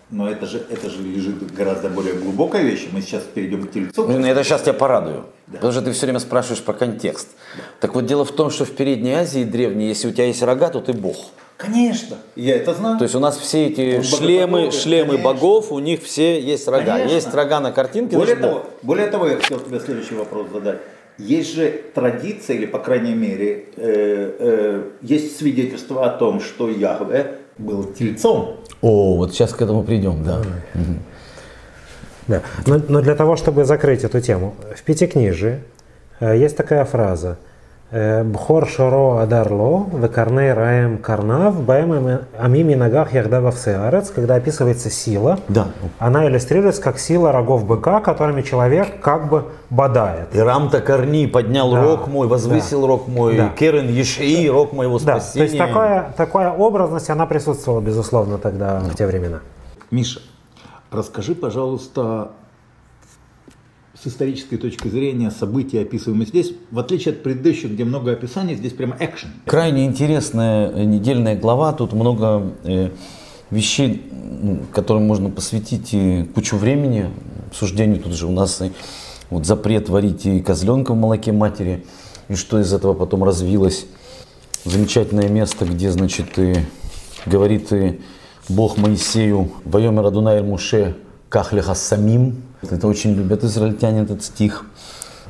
Но, 0.08 0.30
это, 0.30 0.46
же, 0.46 0.62
это 0.70 0.88
же 0.88 1.02
лежит 1.02 1.52
гораздо 1.52 1.88
более 1.88 2.14
глубокая 2.14 2.62
вещь. 2.62 2.86
Мы 2.92 3.00
сейчас 3.00 3.25
перейдем 3.25 3.66
к 3.66 3.72
тельцу. 3.72 4.06
Ну, 4.06 4.25
это 4.25 4.44
сейчас 4.44 4.62
тебя 4.62 4.72
порадую. 4.72 5.26
Потому 5.50 5.72
что 5.72 5.82
ты 5.82 5.92
все 5.92 6.06
время 6.06 6.20
спрашиваешь 6.20 6.62
про 6.62 6.75
контекст. 6.75 7.28
Так 7.80 7.94
вот, 7.94 8.06
дело 8.06 8.25
в 8.25 8.30
том, 8.30 8.50
что 8.50 8.64
в 8.64 8.70
Передней 8.70 9.14
Азии 9.14 9.42
древней, 9.42 9.88
если 9.88 10.08
у 10.08 10.12
тебя 10.12 10.26
есть 10.26 10.42
рога, 10.42 10.68
то 10.68 10.80
ты 10.80 10.92
бог. 10.92 11.16
Конечно, 11.56 12.18
я 12.36 12.56
это 12.56 12.75
знаю. 12.75 12.98
То 12.98 13.04
есть 13.04 13.14
у 13.14 13.18
нас 13.18 13.38
все 13.38 13.66
эти 13.66 13.96
Он 13.96 14.02
шлемы, 14.04 14.58
богословие, 14.60 14.70
шлемы 14.72 15.08
конечно. 15.12 15.32
богов, 15.32 15.72
у 15.72 15.78
них 15.78 16.02
все 16.02 16.40
есть 16.40 16.68
рога. 16.68 16.84
Конечно. 16.84 17.14
Есть 17.14 17.34
рога 17.34 17.60
на 17.60 17.72
картинке, 17.72 18.16
более, 18.16 18.36
бог. 18.36 18.42
того, 18.42 18.66
более 18.82 19.06
того, 19.08 19.26
я 19.26 19.36
хотел 19.36 19.58
тебе 19.60 19.80
следующий 19.80 20.14
вопрос 20.14 20.48
задать. 20.52 20.80
Есть 21.18 21.54
же 21.54 21.82
традиция, 21.94 22.56
или 22.56 22.66
по 22.66 22.78
крайней 22.78 23.14
мере, 23.14 23.68
э, 23.76 24.36
э, 24.38 24.82
есть 25.00 25.38
свидетельство 25.38 26.04
о 26.04 26.10
том, 26.10 26.40
что 26.40 26.68
Яхве 26.68 27.38
был 27.56 27.84
тельцом. 27.84 28.58
О, 28.83 29.16
вот 29.16 29.33
сейчас 29.33 29.52
к 29.52 29.62
этому 29.62 29.83
придем, 29.83 30.23
да. 30.23 30.42
Да. 32.28 32.42
Но, 32.66 32.80
но 32.88 33.00
для 33.00 33.14
того, 33.14 33.37
чтобы 33.37 33.64
закрыть 33.64 34.02
эту 34.02 34.21
тему, 34.21 34.56
в 34.75 34.83
Пятикнижии 34.83 35.62
э, 36.18 36.37
есть 36.37 36.56
такая 36.56 36.85
фраза. 36.85 37.38
Бхор 38.24 38.68
шоро 38.68 39.22
адарло, 39.22 39.86
векарней 39.92 40.52
раем 40.52 40.98
карнав, 40.98 41.62
баэм 41.62 42.20
амими 42.38 42.74
ногах 42.74 43.14
яхдава 43.14 43.50
в 43.50 43.58
когда 44.14 44.34
описывается 44.34 44.90
сила, 44.90 45.38
Да. 45.48 45.68
она 45.98 46.26
иллюстрируется 46.28 46.82
как 46.82 46.98
сила 46.98 47.32
рогов 47.32 47.64
быка, 47.64 48.00
которыми 48.00 48.42
человек 48.42 49.00
как 49.00 49.30
бы 49.30 49.44
бодает. 49.70 50.34
И 50.34 50.38
Рамта 50.40 50.80
Корни 50.80 51.26
поднял 51.26 51.72
Да, 51.72 51.82
рог 51.82 52.06
мой, 52.08 52.26
возвысил 52.28 52.82
да, 52.82 52.86
рог 52.88 53.08
мой, 53.08 53.36
да. 53.38 53.48
Керен 53.56 53.88
Ешии, 53.88 54.46
рог 54.48 54.72
моего 54.74 54.98
Да, 54.98 55.14
то 55.14 55.20
спасения. 55.20 55.44
есть 55.46 55.58
такая, 55.58 56.12
такая 56.16 56.50
образность, 56.50 57.08
она 57.08 57.24
присутствовала, 57.24 57.80
безусловно, 57.80 58.36
тогда, 58.36 58.80
в 58.80 58.94
те 58.94 59.06
времена. 59.06 59.40
Миша, 59.90 60.20
расскажи, 60.90 61.34
пожалуйста, 61.34 62.28
исторической 64.06 64.56
точки 64.56 64.88
зрения 64.88 65.30
события, 65.30 65.82
описываемые 65.82 66.26
здесь, 66.26 66.52
в 66.70 66.78
отличие 66.78 67.12
от 67.12 67.22
предыдущих, 67.22 67.72
где 67.72 67.84
много 67.84 68.12
описаний, 68.12 68.54
здесь 68.54 68.72
прямо 68.72 68.96
экшен. 68.98 69.30
Крайне 69.44 69.86
интересная 69.86 70.70
э, 70.70 70.84
недельная 70.84 71.36
глава. 71.36 71.72
Тут 71.72 71.92
много 71.92 72.54
э, 72.64 72.90
вещей, 73.50 74.02
которым 74.72 75.06
можно 75.06 75.30
посвятить 75.30 75.92
и 75.92 76.25
кучу 76.34 76.56
времени. 76.56 77.10
Обсуждению 77.48 78.00
тут 78.02 78.12
же 78.12 78.26
у 78.26 78.32
нас 78.32 78.60
и 78.60 78.72
вот 79.30 79.46
запрет 79.46 79.88
варить 79.88 80.26
и 80.26 80.40
козленка 80.40 80.92
в 80.92 80.96
молоке 80.96 81.32
матери. 81.32 81.84
И 82.28 82.34
что 82.34 82.60
из 82.60 82.72
этого 82.72 82.94
потом 82.94 83.25
развилось. 83.25 83.86
Замечательное 84.64 85.28
место, 85.28 85.64
где, 85.64 85.90
значит, 85.90 86.38
и 86.38 86.56
говорит 87.25 87.72
и 87.72 88.00
Бог 88.48 88.76
Моисею, 88.78 89.52
«Вайомер 89.64 90.06
Адунай 90.06 90.42
Муше 90.42 90.96
кахлеха 91.36 91.74
самим». 91.74 92.42
Это 92.62 92.86
очень 92.88 93.12
любят 93.14 93.44
израильтяне, 93.44 94.02
этот 94.02 94.22
стих. 94.22 94.64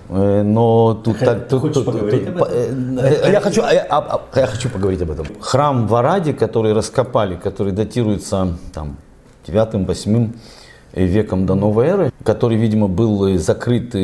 Э, 0.08 0.42
Но 0.44 0.94
тут 0.94 1.18
так... 1.18 1.44
Ты 1.44 1.50
тут- 1.50 1.60
хочешь 1.60 1.74
тут- 1.74 1.86
поговорить 1.86 2.26
тут- 2.26 2.36
об 2.36 2.42
этом? 2.42 2.98
э, 2.98 3.28
э, 3.28 3.32
Я 3.32 3.40
хочу, 3.40 3.62
а 3.64 3.72
я, 3.72 3.86
а- 3.90 4.20
а 4.32 4.38
я 4.40 4.46
хочу 4.46 4.68
поговорить 4.70 5.02
об 5.02 5.10
этом. 5.10 5.26
Храм 5.40 5.88
в 5.88 5.94
Араде, 5.96 6.32
который 6.32 6.72
раскопали, 6.74 7.34
который 7.34 7.72
датируется 7.72 8.56
там, 8.72 8.96
9-8 9.48 10.30
веком 10.94 11.44
до 11.46 11.54
новой 11.56 11.86
эры, 11.86 12.12
который, 12.24 12.56
видимо, 12.56 12.86
был 12.88 13.36
закрыт 13.38 13.94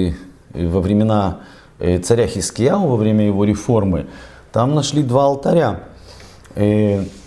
во 0.54 0.80
времена 0.80 1.38
царя 2.02 2.26
Хискияу, 2.26 2.86
во 2.88 2.96
время 2.96 3.26
его 3.26 3.44
реформы, 3.44 4.06
там 4.52 4.74
нашли 4.74 5.02
два 5.04 5.24
алтаря. 5.26 5.80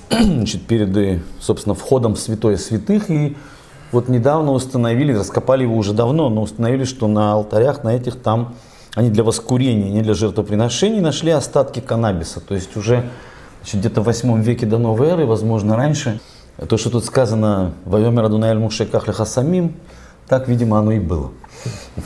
Значит, 0.10 0.68
перед, 0.68 1.22
собственно, 1.42 1.74
входом 1.76 2.14
в 2.14 2.20
святое 2.20 2.58
святых. 2.58 3.10
И 3.10 3.36
вот 3.92 4.10
недавно 4.10 4.52
установили, 4.52 5.14
раскопали 5.14 5.64
его 5.64 5.76
уже 5.76 5.94
давно, 5.94 6.30
но 6.30 6.42
установили, 6.42 6.84
что 6.84 7.08
на 7.08 7.34
алтарях, 7.34 7.84
на 7.84 7.96
этих 7.96 8.20
там, 8.20 8.56
они 8.96 9.10
для 9.10 9.24
воскурения, 9.24 9.90
не 9.92 10.02
для 10.02 10.14
жертвоприношений, 10.14 11.02
нашли 11.02 11.32
остатки 11.32 11.80
каннабиса. 11.80 12.40
То 12.40 12.56
есть 12.56 12.76
уже 12.78 13.10
где-то 13.72 14.02
в 14.02 14.06
8 14.06 14.42
веке 14.42 14.66
до 14.66 14.78
новой 14.78 15.10
эры, 15.10 15.26
возможно, 15.26 15.76
раньше. 15.76 16.20
То, 16.70 16.78
что 16.78 16.90
тут 16.90 17.06
сказано 17.06 17.74
«Вайомер 17.86 18.24
Адунаэль 18.26 18.58
Мушеках 18.58 19.08
Лехасамим», 19.08 19.76
так, 20.28 20.48
видимо, 20.48 20.80
оно 20.80 20.92
и 20.92 21.00
было. 21.00 21.32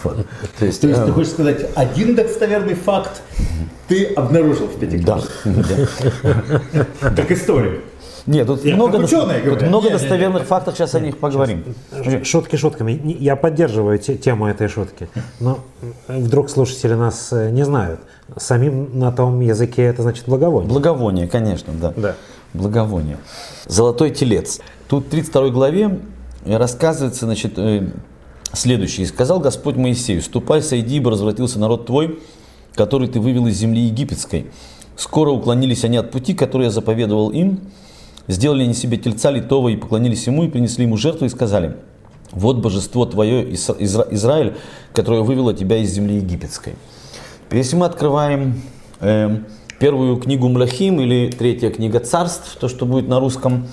Вот. 0.04 0.26
То 0.60 0.66
есть, 0.66 0.82
То 0.82 0.88
есть 0.88 1.00
э, 1.00 1.06
ты 1.06 1.12
хочешь 1.12 1.32
сказать, 1.32 1.70
один 1.76 2.16
достоверный 2.16 2.76
факт 2.76 3.22
ты 3.88 4.06
обнаружил 4.06 4.68
в 4.68 4.78
Пятикнижии? 4.78 5.06
Да. 7.02 7.10
Как 7.16 7.32
историк. 7.32 7.82
Нет, 8.26 8.48
тут 8.48 8.64
Я 8.66 8.76
много, 8.76 8.98
ученые, 8.98 9.42
тут 9.42 9.62
много 9.64 9.90
нет, 9.90 9.94
достоверных 9.94 10.42
нет, 10.42 10.48
фактов, 10.48 10.76
сейчас 10.76 10.96
о 10.96 11.00
них 11.00 11.18
поговорим. 11.18 11.64
Шутки 12.24 12.56
шутками. 12.56 13.00
Я 13.20 13.36
поддерживаю 13.36 13.98
тему 14.00 14.48
этой 14.48 14.68
шутки. 14.68 15.10
Но 15.40 15.60
вдруг 16.08 16.50
слушатели 16.50 16.94
нас 16.94 17.30
э, 17.32 17.50
не 17.52 17.64
знают. 17.64 18.00
Самим 18.38 19.00
на 19.00 19.12
том 19.12 19.40
языке 19.40 19.84
это 19.84 20.04
значит 20.04 20.26
благовоние. 20.28 20.70
Благовоние, 20.70 21.28
конечно, 21.28 21.74
да. 21.74 21.94
да. 21.96 22.16
Благовоние. 22.54 23.18
Золотой 23.68 24.12
телец. 24.12 24.60
Тут 24.88 25.06
в 25.06 25.10
32 25.10 25.50
главе 25.50 26.00
рассказывается, 26.46 27.26
значит, 27.26 27.54
э, 27.58 27.90
следующее. 28.54 29.08
сказал 29.08 29.40
Господь 29.40 29.76
Моисею, 29.76 30.22
ступай, 30.22 30.62
сойди, 30.62 30.98
ибо 30.98 31.12
развратился 31.12 31.60
народ 31.60 31.86
твой, 31.86 32.20
который 32.76 33.08
ты 33.08 33.20
вывел 33.20 33.48
из 33.48 33.58
земли 33.58 33.82
египетской. 33.82 34.48
Скоро 34.96 35.30
уклонились 35.32 35.84
они 35.84 35.98
от 35.98 36.12
пути, 36.12 36.34
который 36.34 36.64
я 36.64 36.72
заповедовал 36.72 37.30
им, 37.30 37.62
сделали 38.30 38.64
они 38.64 38.74
себе 38.74 38.98
тельца 38.98 39.32
литого 39.32 39.68
и 39.70 39.76
поклонились 39.76 40.28
ему, 40.28 40.44
и 40.44 40.48
принесли 40.48 40.86
ему 40.86 40.96
жертву, 40.96 41.26
и 41.26 41.30
сказали, 41.30 41.76
вот 42.32 42.58
божество 42.58 43.06
твое, 43.06 43.54
Израиль, 43.54 44.56
которое 44.94 45.22
вывело 45.22 45.54
тебя 45.54 45.78
из 45.78 45.92
земли 45.92 46.18
египетской. 46.18 46.76
Если 47.52 47.76
мы 47.76 47.88
открываем 47.88 48.62
э, 49.00 49.40
первую 49.80 50.18
книгу 50.18 50.48
Млахим 50.48 51.02
или 51.02 51.32
третья 51.32 51.72
книга 51.72 52.00
царств, 52.00 52.56
то, 52.60 52.68
что 52.68 52.86
будет 52.86 53.08
на 53.08 53.20
русском, 53.20 53.68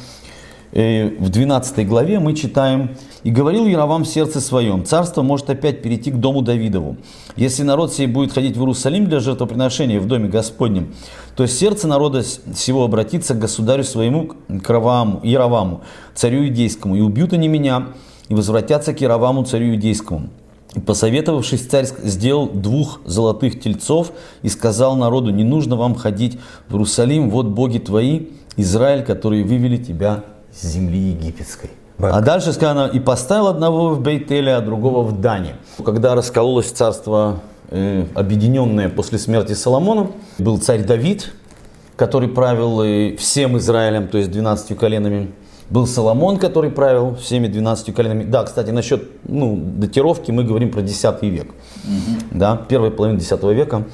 в 0.73 1.29
12 1.29 1.87
главе 1.87 2.19
мы 2.19 2.35
читаем 2.35 2.97
«И 3.23 3.31
говорил 3.31 3.67
Яровам 3.67 4.05
в 4.05 4.09
сердце 4.09 4.41
своем, 4.41 4.85
царство 4.85 5.23
может 5.23 5.49
опять 5.49 5.83
перейти 5.83 6.11
к 6.11 6.17
дому 6.17 6.43
Давидову. 6.43 6.97
Если 7.37 7.63
народ 7.63 7.93
сей 7.93 8.07
будет 8.07 8.33
ходить 8.33 8.57
в 8.57 8.61
Иерусалим 8.61 9.07
для 9.07 9.21
жертвоприношения 9.21 10.01
в 10.01 10.07
доме 10.07 10.29
Господнем, 10.29 10.95
то 11.37 11.47
сердце 11.47 11.87
народа 11.87 12.23
всего 12.55 12.85
обратится 12.85 13.35
к 13.35 13.39
государю 13.39 13.85
своему, 13.85 14.33
к 14.63 14.69
Раваму, 14.69 15.21
Яроваму, 15.23 15.83
царю 16.15 16.45
иудейскому, 16.45 16.97
и 16.97 17.01
убьют 17.01 17.33
они 17.33 17.49
меня, 17.49 17.89
и 18.29 18.35
возвратятся 18.35 18.93
к 18.93 19.01
Яроваму, 19.01 19.45
царю 19.45 19.75
иудейскому». 19.75 20.31
И 20.75 20.81
посоветовавшись, 20.81 21.67
царь 21.67 21.87
сделал 22.03 22.49
двух 22.51 23.01
золотых 23.07 23.61
тельцов 23.61 24.13
и 24.43 24.49
сказал 24.49 24.95
народу, 24.97 25.31
не 25.31 25.43
нужно 25.43 25.77
вам 25.77 25.95
ходить 25.95 26.39
в 26.69 26.75
Иерусалим, 26.75 27.31
вот 27.31 27.47
боги 27.47 27.79
твои, 27.79 28.27
Израиль, 28.59 29.03
которые 29.03 29.45
вывели 29.45 29.79
тебя 29.79 30.25
земли 30.63 31.11
египетской. 31.11 31.71
А 31.99 32.21
дальше 32.21 32.53
сказано, 32.53 32.91
и 32.93 33.01
поставил 33.01 33.47
одного 33.47 33.91
в 33.91 34.01
Бейтеле, 34.01 34.55
а 34.55 34.61
другого 34.61 35.03
в 35.03 35.21
Дане. 35.21 35.57
Когда 35.83 36.15
раскололось 36.15 36.71
царство 36.71 37.41
э, 37.71 38.05
объединенное 38.15 38.91
после 38.91 39.19
смерти 39.19 39.55
Соломона, 39.55 40.11
был 40.39 40.59
царь 40.59 40.85
Давид, 40.85 41.33
который 41.97 42.29
правил 42.29 42.83
э, 42.83 43.17
всем 43.17 43.57
Израилем, 43.57 44.09
то 44.09 44.19
есть 44.19 44.31
12 44.31 44.77
коленами. 44.77 45.33
Был 45.71 45.87
Соломон, 45.87 46.37
который 46.37 46.71
правил 46.71 47.17
всеми 47.17 47.49
12 47.49 47.95
коленами. 47.95 48.25
Да, 48.25 48.45
кстати, 48.45 48.71
насчет 48.71 49.09
ну, 49.25 49.57
датировки 49.57 50.31
мы 50.31 50.45
говорим 50.45 50.71
про 50.71 50.83
10 50.83 51.23
век. 51.23 51.47
Угу. 51.85 52.39
Да, 52.39 52.57
первая 52.69 52.91
половина 52.91 53.19
10 53.19 53.43
века. 53.45 53.85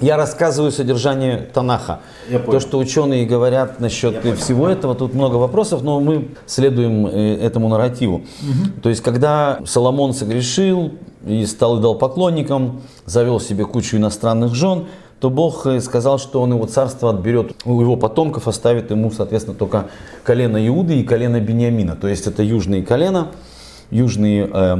Я 0.00 0.16
рассказываю 0.16 0.70
содержание 0.70 1.48
Танаха. 1.52 2.00
Я 2.30 2.38
То, 2.38 2.60
что 2.60 2.78
ученые 2.78 3.26
говорят 3.26 3.80
насчет 3.80 4.24
Я 4.24 4.34
всего 4.36 4.64
понял. 4.64 4.76
этого, 4.76 4.94
тут 4.94 5.14
много 5.14 5.36
вопросов, 5.36 5.82
но 5.82 6.00
мы 6.00 6.28
следуем 6.46 7.06
э, 7.06 7.36
этому 7.36 7.68
нарративу. 7.68 8.16
Угу. 8.16 8.80
То 8.82 8.88
есть, 8.90 9.02
когда 9.02 9.58
Соломон 9.66 10.14
согрешил 10.14 10.92
и 11.26 11.44
стал 11.46 11.80
идолопоклонником, 11.80 12.82
завел 13.06 13.40
себе 13.40 13.64
кучу 13.64 13.96
иностранных 13.96 14.54
жен, 14.54 14.86
то 15.20 15.30
Бог 15.30 15.66
э, 15.66 15.80
сказал, 15.80 16.18
что 16.18 16.40
он 16.42 16.52
его 16.52 16.66
царство 16.66 17.10
отберет 17.10 17.56
у 17.64 17.80
его 17.80 17.96
потомков, 17.96 18.46
оставит 18.46 18.90
ему, 18.90 19.10
соответственно, 19.10 19.56
только 19.56 19.86
колено 20.22 20.64
Иуды 20.68 21.00
и 21.00 21.02
колено 21.02 21.40
Бениамина. 21.40 21.96
То 21.96 22.08
есть 22.08 22.26
это 22.26 22.42
южные 22.42 22.82
колена, 22.82 23.28
южные 23.90 24.48
э, 24.52 24.76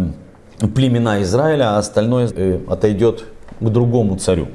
племена 0.75 1.23
Израиля, 1.23 1.77
а 1.77 1.79
остальное 1.79 2.31
э, 2.33 2.61
отойдет 2.69 3.25
к 3.61 3.69
другому 3.69 4.17
царю. 4.17 4.49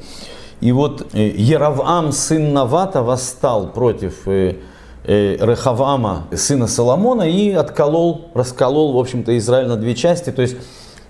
И 0.63 0.71
вот 0.71 1.07
э, 1.11 1.27
Яровам, 1.35 2.13
сын 2.13 2.53
Навата, 2.53 3.01
восстал 3.01 3.73
против 3.73 4.25
э, 4.29 4.59
э, 5.03 5.35
Рехавама, 5.35 6.27
сына 6.33 6.67
Соломона, 6.67 7.23
и 7.23 7.51
отколол, 7.51 8.29
расколол, 8.33 8.93
в 8.93 8.97
общем-то, 8.97 9.37
Израиль 9.37 9.67
на 9.67 9.75
две 9.75 9.93
части. 9.93 10.29
То 10.31 10.41
есть 10.41 10.55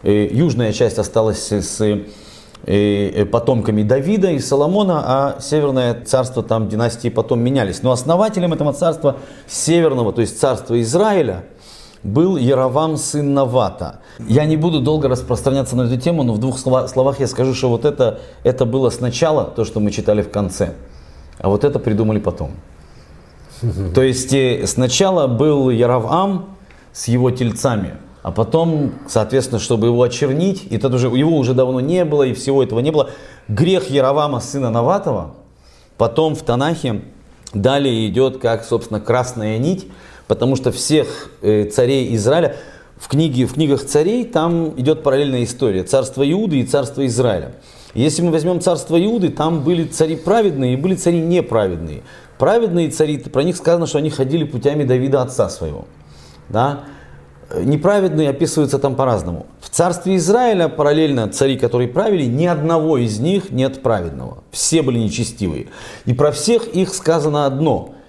южная 0.02 0.74
часть 0.74 0.98
осталась 0.98 1.52
с 1.52 2.02
потомками 3.32 3.84
Давида 3.84 4.32
и 4.32 4.40
Соломона, 4.40 5.04
а 5.06 5.40
северное 5.40 6.04
царство, 6.04 6.42
там 6.42 6.68
династии 6.68 7.10
потом 7.10 7.40
менялись. 7.40 7.84
Но 7.84 7.92
основателем 7.92 8.54
этого 8.54 8.74
царства 8.74 9.18
северного, 9.48 10.12
то 10.14 10.22
есть 10.22 10.40
царства 10.40 10.82
Израиля, 10.82 11.46
был 12.04 12.38
Яровам 12.38 12.98
сын 12.98 13.34
Навата. 13.34 14.00
Я 14.20 14.46
не 14.46 14.58
буду 14.58 14.82
долго 14.82 15.08
распространяться 15.08 15.76
на 15.76 15.84
эту 15.84 15.98
тему, 15.98 16.24
но 16.24 16.34
в 16.34 16.40
двух 16.40 16.60
словах 16.60 17.20
я 17.20 17.28
скажу, 17.28 17.54
что 17.54 17.70
вот 17.70 17.86
это, 17.86 18.20
это 18.44 18.66
было 18.66 18.90
сначала, 18.90 19.46
то, 19.46 19.66
что 19.66 19.80
мы 19.80 19.92
читали 19.92 20.22
в 20.22 20.30
конце, 20.30 20.74
а 21.40 21.50
вот 21.50 21.64
это 21.64 21.80
придумали 21.80 22.20
потом. 22.20 22.52
То 23.96 24.02
есть 24.02 24.34
э, 24.34 24.68
сначала 24.68 25.28
был 25.28 25.70
Яровам 25.70 26.50
с 26.92 27.08
его 27.08 27.32
тельцами, 27.32 27.96
а 28.22 28.32
потом, 28.32 28.92
соответственно, 29.08 29.60
чтобы 29.60 29.88
его 29.88 30.02
очернить, 30.02 30.66
и 30.70 30.76
это 30.76 30.88
уже, 30.94 31.08
его 31.08 31.38
уже 31.38 31.54
давно 31.54 31.80
не 31.80 32.04
было, 32.04 32.24
и 32.24 32.34
всего 32.34 32.62
этого 32.62 32.80
не 32.82 32.92
было, 32.92 33.12
грех 33.48 33.90
Яровама, 33.90 34.42
сына 34.42 34.70
Наватова, 34.70 35.36
потом 35.98 36.36
в 36.36 36.42
Танахе 36.44 37.02
далее 37.54 38.08
идет 38.10 38.40
как, 38.40 38.66
собственно, 38.66 39.00
красная 39.00 39.58
нить, 39.58 39.88
потому 40.28 40.56
что 40.56 40.72
всех 40.72 41.30
э, 41.42 41.66
царей 41.66 42.16
Израиля, 42.16 42.56
в, 42.98 43.08
книге, 43.08 43.46
в 43.46 43.54
книгах 43.54 43.84
царей 43.84 44.26
там 44.26 44.80
идет 44.80 45.04
параллельная 45.04 45.44
история. 45.44 45.84
Царство 45.84 46.30
Иуды 46.30 46.60
и 46.60 46.64
царство 46.66 47.06
Израиля. 47.06 47.54
Если 47.94 48.22
мы 48.22 48.32
возьмем 48.32 48.62
царство 48.62 49.04
Иуды, 49.04 49.30
там 49.30 49.64
были 49.64 49.86
цари 49.86 50.16
праведные 50.16 50.74
и 50.74 50.78
были 50.78 50.96
цари 50.96 51.20
неправедные. 51.20 52.02
Праведные 52.40 52.90
цари, 52.90 53.18
про 53.18 53.44
них 53.44 53.56
сказано, 53.58 53.86
что 53.86 54.00
они 54.00 54.10
ходили 54.10 54.44
путями 54.44 54.84
Давида 54.84 55.22
отца 55.22 55.50
своего. 55.50 55.86
Да? 56.50 56.86
Неправедные 57.56 58.30
описываются 58.30 58.80
там 58.80 58.96
по-разному. 58.96 59.46
В 59.62 59.70
царстве 59.70 60.16
Израиля 60.16 60.70
параллельно 60.70 61.28
цари, 61.28 61.58
которые 61.58 61.88
правили, 61.88 62.24
ни 62.24 62.48
одного 62.48 62.98
из 62.98 63.20
них 63.20 63.52
нет 63.52 63.84
праведного. 63.84 64.44
Все 64.50 64.82
были 64.82 64.98
нечестивые. 64.98 65.68
И 66.06 66.14
про 66.14 66.32
всех 66.32 66.68
их 66.68 66.94
сказано 66.94 67.46
одно– 67.46 67.96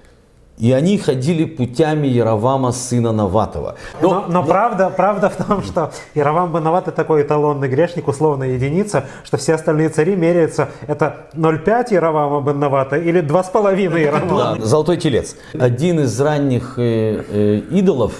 и 0.59 0.71
они 0.71 0.99
ходили 0.99 1.45
путями 1.45 2.07
Яровама, 2.07 2.71
сына 2.71 3.12
Наватова. 3.12 3.75
Но, 4.01 4.11
но, 4.11 4.27
но 4.29 4.45
правда, 4.45 4.88
правда 4.88 5.29
в 5.29 5.37
том, 5.37 5.62
что 5.64 5.93
Яровам 6.14 6.53
бен 6.53 6.62
Нават 6.62 6.95
такой 6.95 7.23
эталонный 7.23 7.69
грешник, 7.69 8.07
условная 8.07 8.51
единица, 8.51 9.07
что 9.25 9.37
все 9.37 9.55
остальные 9.55 9.88
цари 9.88 10.14
меряются, 10.14 10.69
это 10.87 11.27
0,5 11.35 11.93
Яровама 11.93 12.40
бен 12.40 12.61
Навата 12.61 12.97
или 12.97 13.21
2,5 13.21 14.01
Яровама. 14.01 14.57
Да, 14.59 14.64
золотой 14.64 14.97
телец. 14.97 15.37
Один 15.59 16.01
из 16.01 16.21
ранних 16.21 16.75
э, 16.79 17.25
э, 17.29 17.57
идолов, 17.71 18.12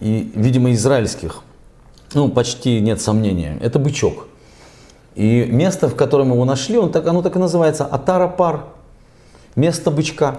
и, 0.00 0.30
видимо, 0.34 0.72
израильских, 0.72 1.40
ну, 2.12 2.28
почти 2.28 2.80
нет 2.80 3.00
сомнения, 3.00 3.58
это 3.62 3.78
бычок. 3.78 4.26
И 5.14 5.46
место, 5.50 5.88
в 5.88 5.96
котором 5.96 6.32
его 6.32 6.44
нашли, 6.44 6.78
он 6.78 6.92
так, 6.92 7.06
оно 7.06 7.22
так 7.22 7.36
и 7.36 7.38
называется, 7.38 7.84
Атарапар, 7.84 8.64
место 9.56 9.90
бычка. 9.90 10.36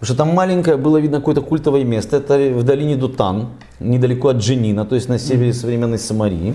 Потому 0.00 0.14
что 0.14 0.16
там 0.16 0.28
маленькое 0.34 0.76
было 0.76 0.98
видно 0.98 1.18
какое-то 1.18 1.40
культовое 1.40 1.84
место. 1.84 2.18
Это 2.18 2.38
в 2.54 2.62
долине 2.62 2.96
Дутан, 2.96 3.48
недалеко 3.80 4.28
от 4.28 4.36
Дженина, 4.36 4.84
то 4.84 4.94
есть 4.94 5.08
на 5.08 5.18
севере 5.18 5.52
современной 5.52 5.98
Самарии. 5.98 6.54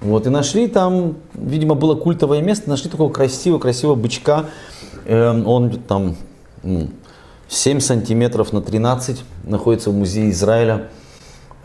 Вот, 0.00 0.26
и 0.26 0.30
нашли 0.30 0.66
там, 0.66 1.16
видимо, 1.34 1.74
было 1.74 1.94
культовое 1.94 2.40
место, 2.40 2.70
нашли 2.70 2.90
такого 2.90 3.12
красивого, 3.12 3.60
красивого 3.60 3.94
бычка. 3.94 4.46
Э, 5.04 5.42
он 5.44 5.70
там 5.70 6.16
ну, 6.62 6.88
7 7.48 7.80
сантиметров 7.80 8.52
на 8.52 8.62
13, 8.62 9.22
находится 9.44 9.90
в 9.90 9.94
музее 9.94 10.30
Израиля. 10.30 10.88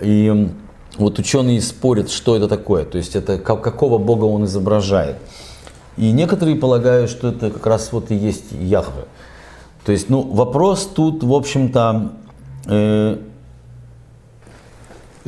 И 0.02 0.52
вот 0.98 1.20
ученые 1.20 1.62
спорят, 1.62 2.12
что 2.12 2.36
это 2.36 2.48
такое, 2.48 2.84
то 2.84 2.98
есть 2.98 3.16
это 3.16 3.38
какого 3.38 3.98
бога 3.98 4.26
он 4.26 4.46
изображает. 4.46 5.16
И 5.96 6.12
некоторые 6.12 6.58
полагают, 6.58 7.10
что 7.10 7.30
это 7.30 7.50
как 7.50 7.66
раз 7.66 7.92
вот 7.92 8.12
и 8.12 8.16
есть 8.16 8.52
Яхве. 8.52 9.06
То 9.88 9.94
есть, 9.94 10.10
ну, 10.10 10.22
вопрос 10.22 10.86
тут, 10.94 11.24
в 11.24 11.34
общем-то, 11.34 12.12
э, 12.66 13.18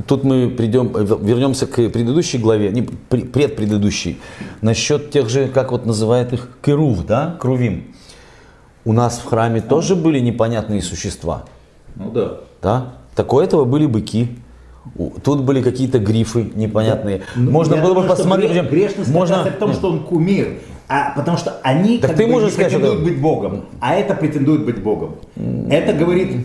тут 0.05 0.25
мы 0.25 0.49
придем, 0.49 0.91
вернемся 0.91 1.65
к 1.65 1.75
предыдущей 1.75 2.39
главе, 2.39 2.69
не 2.71 2.81
предпредыдущей, 2.81 4.19
насчет 4.61 5.11
тех 5.11 5.29
же, 5.29 5.47
как 5.47 5.71
вот 5.71 5.85
называют 5.85 6.33
их, 6.33 6.49
керув, 6.61 7.05
да, 7.05 7.37
крувим. 7.39 7.95
У 8.83 8.91
нас 8.91 9.19
в 9.19 9.29
храме 9.29 9.61
тоже 9.61 9.95
были 9.95 10.19
непонятные 10.19 10.81
существа. 10.81 11.45
Ну 11.95 12.11
да. 12.11 12.39
Да? 12.61 12.93
Так 13.15 13.31
у 13.31 13.39
этого 13.39 13.63
были 13.63 13.85
быки. 13.85 14.39
Тут 15.23 15.43
были 15.43 15.61
какие-то 15.61 15.99
грифы 15.99 16.51
непонятные. 16.53 17.21
Ну, 17.37 17.49
можно 17.49 17.75
я 17.75 17.81
было 17.81 17.93
бы 17.93 18.03
посмотреть. 18.03 18.51
гре- 18.51 18.69
Грешность 18.69 19.09
можно... 19.09 19.45
в 19.45 19.51
том, 19.57 19.71
что 19.71 19.89
он 19.89 20.03
кумир. 20.03 20.59
А 20.91 21.13
потому 21.15 21.37
что 21.37 21.59
они 21.63 21.99
Так 21.99 22.09
как 22.11 22.17
ты 22.17 22.25
бы 22.25 22.31
можешь 22.33 22.47
не 22.49 22.53
сказать, 22.53 22.71
претендуют 22.73 22.99
что- 23.01 23.09
быть 23.11 23.21
Богом, 23.21 23.65
а 23.79 23.93
это 23.95 24.15
претендует 24.15 24.65
быть 24.65 24.79
Богом. 24.81 25.15
Это 25.69 25.93
говорит, 25.93 26.37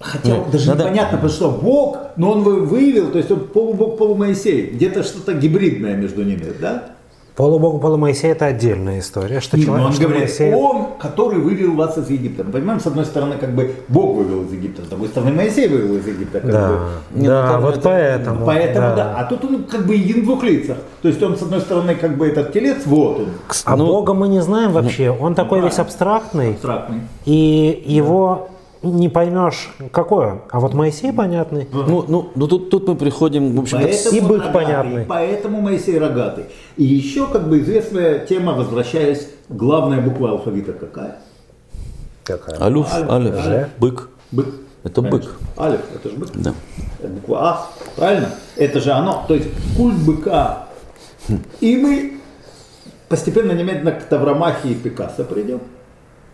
хотя 0.00 0.34
Ну, 0.34 0.46
даже 0.50 0.68
надо- 0.68 0.84
непонятно, 0.84 1.18
потому 1.18 1.32
что 1.32 1.50
Бог, 1.52 1.98
но 2.16 2.32
он 2.32 2.42
вы- 2.42 2.62
выявил, 2.62 3.12
то 3.12 3.18
есть 3.18 3.30
он 3.30 3.40
полубог, 3.46 3.98
полумоисей, 3.98 4.66
где-то 4.66 5.04
что-то 5.04 5.34
гибридное 5.34 5.94
между 5.94 6.24
ними, 6.24 6.46
да? 6.60 6.86
Полубог, 7.36 7.80
полумоисей 7.80 8.30
это 8.30 8.46
отдельная 8.46 8.98
история. 8.98 9.40
Что 9.40 9.56
И 9.56 9.62
человек, 9.64 9.86
он 9.86 9.92
что 9.92 10.02
говорит, 10.02 10.22
Моисей- 10.24 10.52
он, 10.54 10.81
который 11.02 11.40
вывел 11.40 11.74
вас 11.74 11.98
из 11.98 12.08
Египта. 12.08 12.44
Мы 12.44 12.52
понимаем, 12.52 12.78
с 12.80 12.86
одной 12.86 13.04
стороны, 13.04 13.36
как 13.36 13.54
бы 13.54 13.74
Бог 13.88 14.16
вывел 14.16 14.44
из 14.44 14.52
Египта, 14.52 14.82
с 14.82 14.86
другой 14.86 15.08
стороны, 15.08 15.32
Моисей 15.32 15.68
вывел 15.68 15.96
из 15.96 16.06
Египта. 16.06 16.40
Как 16.40 16.46
бы. 16.46 16.52
Да, 16.52 16.68
Не, 17.12 17.22
ну, 17.22 17.26
да, 17.26 17.48
там 17.48 17.62
вот 17.62 17.76
это- 17.76 17.80
поэтому. 17.82 18.46
Поэтому, 18.46 18.96
да. 18.96 19.16
А 19.18 19.24
тут 19.24 19.44
он 19.44 19.64
как 19.64 19.84
бы 19.86 19.96
един 19.96 20.22
в 20.22 20.24
двух 20.24 20.44
лицах. 20.44 20.78
То 21.02 21.08
есть 21.08 21.22
он, 21.22 21.36
с 21.36 21.42
одной 21.42 21.60
стороны, 21.60 21.96
как 21.96 22.16
бы 22.16 22.28
этот 22.28 22.52
телец, 22.52 22.86
вот 22.86 23.18
он, 23.18 23.26
А 23.64 23.76
Ну, 23.76 23.86
Бога 23.86 24.14
мы 24.14 24.28
не 24.28 24.40
знаем 24.40 24.70
вообще. 24.70 25.10
Он 25.10 25.34
такой 25.34 25.60
да. 25.60 25.66
весь 25.66 25.78
абстрактный, 25.78 26.52
абстрактный. 26.52 27.00
и 27.24 27.82
его 27.84 28.48
не 28.82 29.08
поймешь, 29.08 29.70
какой 29.92 30.26
он. 30.26 30.40
А 30.50 30.60
вот 30.60 30.74
Моисей 30.74 31.12
понятный. 31.12 31.68
Ну, 31.72 32.04
ну, 32.08 32.30
ну 32.34 32.48
тут, 32.48 32.70
тут 32.70 32.88
мы 32.88 32.96
приходим, 32.96 33.54
в 33.54 33.60
общем-то, 33.60 33.84
Поэтому 33.84 34.16
и 34.16 34.20
бык 34.20 34.30
рогатый, 34.42 34.52
понятный. 34.52 35.04
Поэтому 35.04 35.60
Моисей 35.60 35.98
рогатый. 35.98 36.44
И 36.76 36.84
еще 36.84 37.26
как 37.26 37.48
бы 37.48 37.60
известная 37.60 38.18
тема, 38.20 38.52
возвращаясь, 38.54 39.28
главная 39.52 40.00
буква 40.00 40.30
алфавита 40.30 40.72
какая? 40.72 41.16
Какая? 42.24 42.56
Алюф, 42.58 42.92
алеф, 42.92 43.34
Аль- 43.34 43.68
бык. 43.78 44.08
Бык. 44.30 44.46
Это 44.84 45.00
Конечно. 45.02 45.18
бык. 45.18 45.30
Алиф, 45.58 45.80
это 45.94 46.08
же 46.10 46.16
бык. 46.16 46.30
Да. 46.34 46.54
Это 46.98 47.08
буква 47.08 47.40
А, 47.40 47.70
правильно? 47.96 48.28
Это 48.56 48.80
же 48.80 48.90
оно. 48.92 49.24
То 49.28 49.34
есть 49.34 49.48
культ 49.76 49.96
быка. 50.04 50.66
И 51.60 51.76
мы 51.76 52.18
постепенно, 53.08 53.52
немедленно 53.52 53.92
к 53.92 54.04
Таврамахе 54.04 54.70
и 54.70 54.74
Пикассо 54.74 55.24
придем. 55.24 55.60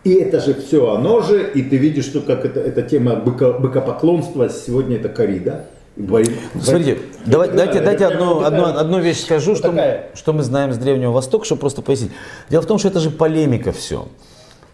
И 0.03 0.13
это 0.13 0.39
же 0.39 0.53
все 0.53 0.93
оно 0.95 1.21
же, 1.21 1.51
и 1.51 1.61
ты 1.61 1.75
видишь, 1.77 2.05
что 2.05 2.21
как 2.21 2.45
это, 2.45 2.61
эта 2.61 2.81
тема 2.83 3.15
быка, 3.17 3.51
быкопоклонства, 3.51 4.49
сегодня 4.49 4.95
это 4.95 5.09
корида. 5.09 5.65
И 5.99 6.01
бои- 6.01 6.25
Смотрите, 6.61 6.93
бои- 6.95 7.01
давай, 7.25 7.47
это 7.49 7.57
дайте, 7.57 7.81
дайте 7.81 8.05
одну, 8.05 8.35
такая- 8.41 8.47
одну, 8.47 8.79
одну 8.79 8.99
вещь 8.99 9.19
скажу, 9.21 9.55
что, 9.55 9.67
мы- 9.67 9.75
такая. 9.75 10.07
что 10.15 10.33
мы 10.33 10.43
знаем 10.43 10.71
с 10.73 10.77
Древнего 10.77 11.11
Востока, 11.11 11.45
чтобы 11.45 11.59
просто 11.59 11.81
пояснить. 11.81 12.11
Дело 12.49 12.61
в 12.61 12.65
том, 12.65 12.79
что 12.79 12.87
это 12.87 12.99
же 13.01 13.09
полемика 13.11 13.71
все. 13.73 14.07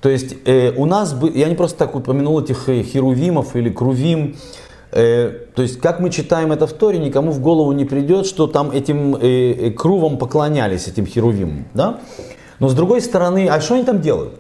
То 0.01 0.09
есть 0.09 0.35
э, 0.45 0.71
у 0.77 0.85
нас, 0.85 1.13
бы, 1.13 1.31
я 1.31 1.49
не 1.49 1.55
просто 1.55 1.79
так 1.79 1.95
упомянул 1.95 2.39
этих 2.39 2.69
э, 2.69 2.83
херувимов 2.83 3.55
или 3.55 3.69
крувим, 3.69 4.35
Э, 4.91 5.29
то 5.55 5.61
есть, 5.61 5.81
как 5.81 5.99
мы 5.99 6.09
читаем 6.09 6.53
это 6.53 6.67
в 6.67 6.71
Торе, 6.73 6.99
никому 6.99 7.31
в 7.31 7.41
голову 7.41 7.73
не 7.73 7.83
придет, 7.83 8.25
что 8.25 8.47
там 8.47 8.71
этим 8.71 9.15
э, 9.15 9.19
э, 9.51 9.71
крувам 9.71 10.17
поклонялись, 10.17 10.88
этим 10.88 11.05
херувимам. 11.05 11.65
Да? 11.73 11.99
Но 12.59 12.69
с 12.69 12.73
другой 12.75 13.01
стороны, 13.01 13.49
а 13.49 13.59
что 13.59 13.73
они 13.73 13.83
там 13.83 13.99
делают? 13.99 14.35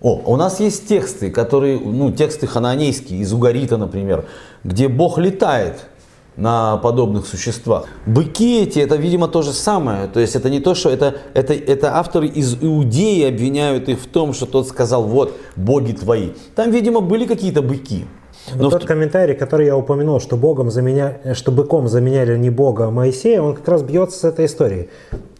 О, 0.00 0.20
у 0.24 0.36
нас 0.36 0.60
есть 0.60 0.86
тексты, 0.88 1.30
которые, 1.30 1.78
ну, 1.78 2.12
тексты 2.12 2.46
хананейские, 2.46 3.20
из 3.20 3.32
Угарита, 3.32 3.76
например, 3.76 4.26
где 4.62 4.88
Бог 4.88 5.18
летает 5.18 5.86
на 6.36 6.76
подобных 6.76 7.26
существах. 7.26 7.86
Быки 8.06 8.62
эти, 8.62 8.78
это, 8.78 8.94
видимо, 8.94 9.26
то 9.26 9.42
же 9.42 9.52
самое. 9.52 10.06
То 10.06 10.20
есть 10.20 10.36
это 10.36 10.48
не 10.50 10.60
то, 10.60 10.76
что 10.76 10.88
это, 10.88 11.16
это, 11.34 11.52
это 11.52 11.96
авторы 11.96 12.28
из 12.28 12.62
Иудеи 12.62 13.26
обвиняют 13.26 13.88
их 13.88 13.98
в 13.98 14.06
том, 14.06 14.32
что 14.32 14.46
тот 14.46 14.68
сказал, 14.68 15.02
вот, 15.02 15.36
боги 15.56 15.92
твои. 15.92 16.30
Там, 16.54 16.70
видимо, 16.70 17.00
были 17.00 17.26
какие-то 17.26 17.60
быки. 17.60 18.06
Вот 18.52 18.62
Но 18.62 18.68
в 18.68 18.72
тот 18.72 18.84
комментарий, 18.84 19.34
который 19.34 19.66
я 19.66 19.76
упомянул, 19.76 20.20
что 20.20 20.36
богом 20.36 20.70
заменя... 20.70 21.18
что 21.34 21.50
быком 21.50 21.88
заменяли 21.88 22.38
не 22.38 22.50
бога, 22.50 22.86
а 22.86 22.90
Моисея, 22.92 23.42
он 23.42 23.56
как 23.56 23.66
раз 23.68 23.82
бьется 23.82 24.20
с 24.20 24.24
этой 24.24 24.46
историей. 24.46 24.90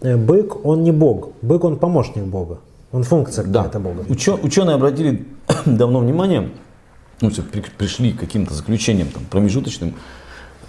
Э, 0.01 0.17
Бык, 0.17 0.67
он 0.67 0.83
не 0.83 0.91
бог. 0.91 1.31
Бык, 1.43 1.63
он 1.63 1.79
помощник 1.79 2.25
бога. 2.25 2.59
Он 2.93 3.03
функция 3.03 3.45
Да. 3.45 3.65
какая-то 3.65 3.81
бога. 3.81 4.05
Учё- 4.09 4.39
ученые 4.43 4.75
обратили 4.75 5.27
давно 5.67 6.01
внимание, 6.01 6.51
ну, 7.21 7.31
всё, 7.31 7.43
при- 7.43 7.61
пришли 7.61 8.13
к 8.13 8.21
каким-то 8.21 8.55
заключениям 8.55 9.09
там, 9.09 9.25
промежуточным 9.25 9.95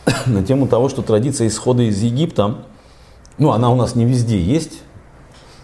на 0.26 0.44
тему 0.44 0.68
того, 0.68 0.90
что 0.90 1.02
традиция 1.02 1.48
исхода 1.48 1.84
из 1.84 2.02
Египта, 2.02 2.58
ну, 3.38 3.52
она 3.52 3.70
у 3.70 3.76
нас 3.76 3.96
не 3.96 4.06
везде 4.06 4.40
есть, 4.42 4.82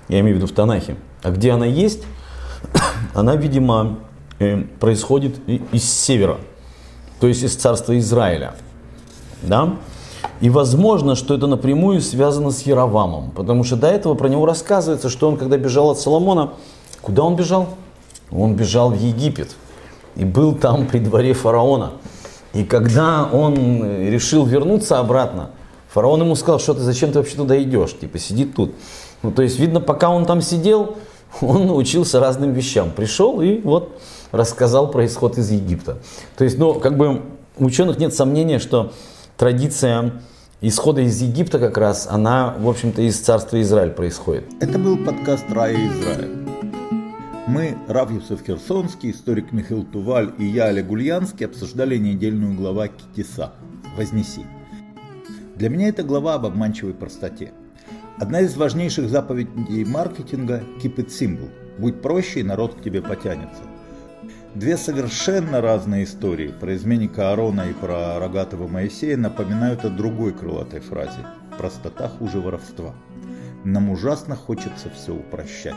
я 0.07 0.19
имею 0.21 0.35
в 0.35 0.37
виду 0.39 0.47
в 0.47 0.55
Танахе, 0.55 0.95
а 1.23 1.31
где 1.31 1.51
она 1.51 1.65
есть, 1.65 2.03
она, 3.13 3.35
видимо, 3.35 3.99
э, 4.39 4.61
происходит 4.79 5.35
из 5.73 5.83
севера, 5.83 6.37
то 7.19 7.27
есть 7.27 7.43
из 7.43 7.55
царства 7.55 7.97
Израиля. 7.99 8.53
Да? 9.41 9.75
И 10.41 10.49
возможно, 10.49 11.15
что 11.15 11.33
это 11.33 11.47
напрямую 11.47 12.01
связано 12.01 12.51
с 12.51 12.63
Яровамом, 12.63 13.31
потому 13.31 13.63
что 13.63 13.75
до 13.75 13.87
этого 13.87 14.15
про 14.15 14.27
него 14.27 14.45
рассказывается, 14.45 15.09
что 15.09 15.29
он, 15.29 15.37
когда 15.37 15.57
бежал 15.57 15.91
от 15.91 15.99
Соломона, 15.99 16.53
куда 17.01 17.23
он 17.23 17.35
бежал? 17.35 17.69
Он 18.31 18.55
бежал 18.55 18.91
в 18.91 18.99
Египет 18.99 19.55
и 20.15 20.25
был 20.25 20.55
там 20.55 20.87
при 20.87 20.99
дворе 20.99 21.33
фараона. 21.33 21.93
И 22.53 22.63
когда 22.63 23.29
он 23.31 23.83
э, 23.83 24.09
решил 24.09 24.45
вернуться 24.45 24.99
обратно, 24.99 25.51
фараон 25.89 26.21
ему 26.21 26.35
сказал, 26.35 26.59
что 26.59 26.73
ты 26.73 26.81
зачем 26.81 27.11
ты 27.11 27.19
вообще 27.19 27.35
туда 27.35 27.61
идешь, 27.61 27.97
типа 27.97 28.17
сиди 28.17 28.45
тут. 28.45 28.73
Ну 29.23 29.31
то 29.31 29.41
есть 29.41 29.59
видно, 29.59 29.79
пока 29.81 30.09
он 30.09 30.25
там 30.25 30.41
сидел, 30.41 30.95
он 31.41 31.67
научился 31.67 32.19
разным 32.19 32.53
вещам. 32.53 32.91
Пришел 32.91 33.41
и 33.41 33.59
вот 33.61 33.99
рассказал 34.31 34.89
про 34.89 35.05
исход 35.05 35.37
из 35.37 35.51
Египта. 35.51 35.97
То 36.37 36.43
есть, 36.43 36.57
ну, 36.57 36.73
как 36.75 36.97
бы 36.97 37.21
у 37.57 37.65
ученых 37.65 37.97
нет 37.97 38.13
сомнения, 38.13 38.59
что 38.59 38.91
традиция 39.37 40.21
исхода 40.61 41.01
из 41.01 41.21
Египта 41.21 41.59
как 41.59 41.77
раз, 41.77 42.07
она, 42.09 42.55
в 42.57 42.67
общем-то, 42.67 43.01
из 43.01 43.19
царства 43.19 43.61
Израиль 43.61 43.91
происходит. 43.91 44.45
Это 44.59 44.79
был 44.79 44.97
подкаст 44.97 45.45
«Рая 45.51 45.75
Израиль». 45.75 46.45
Мы, 47.47 47.77
Рав 47.87 48.11
Юсеф 48.11 48.43
Херсонский, 48.45 49.11
историк 49.11 49.51
Михаил 49.51 49.83
Туваль 49.83 50.33
и 50.39 50.45
я, 50.45 50.65
Олег 50.65 50.89
Ульянский, 50.89 51.45
обсуждали 51.45 51.97
недельную 51.97 52.55
глава 52.55 52.87
Китиса 52.87 53.53
«Вознеси». 53.95 54.45
Для 55.55 55.69
меня 55.69 55.89
это 55.89 56.03
глава 56.03 56.35
об 56.35 56.45
обманчивой 56.45 56.93
простоте. 56.93 57.53
Одна 58.17 58.41
из 58.41 58.57
важнейших 58.57 59.09
заповедей 59.09 59.85
маркетинга– 59.85 60.63
keep 60.83 60.95
it 60.95 61.07
simple. 61.07 61.49
Будь 61.77 62.01
проще, 62.01 62.39
и 62.39 62.43
народ 62.43 62.75
к 62.75 62.81
тебе 62.81 63.01
потянется. 63.01 63.61
Две 64.55 64.77
совершенно 64.77 65.59
разные 65.59 66.05
истории 66.05 66.47
про 66.47 66.77
изменника 66.77 67.29
Аарона 67.31 67.69
и 67.69 67.73
про 67.73 68.17
рогатого 68.19 68.69
Моисея 68.69 69.17
напоминают 69.17 69.83
о 69.83 69.89
другой 69.89 70.31
крылатой 70.31 70.79
фразе 70.79 71.27
«Простота 71.57 72.07
хуже 72.07 72.39
воровства». 72.39 72.95
Нам 73.65 73.89
ужасно 73.89 74.37
хочется 74.37 74.89
все 74.89 75.13
упрощать, 75.13 75.75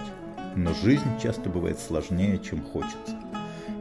но 0.55 0.75
жизнь 0.75 1.19
часто 1.21 1.51
бывает 1.51 1.81
сложнее, 1.81 2.39
чем 2.39 2.63
хочется. 2.63 3.17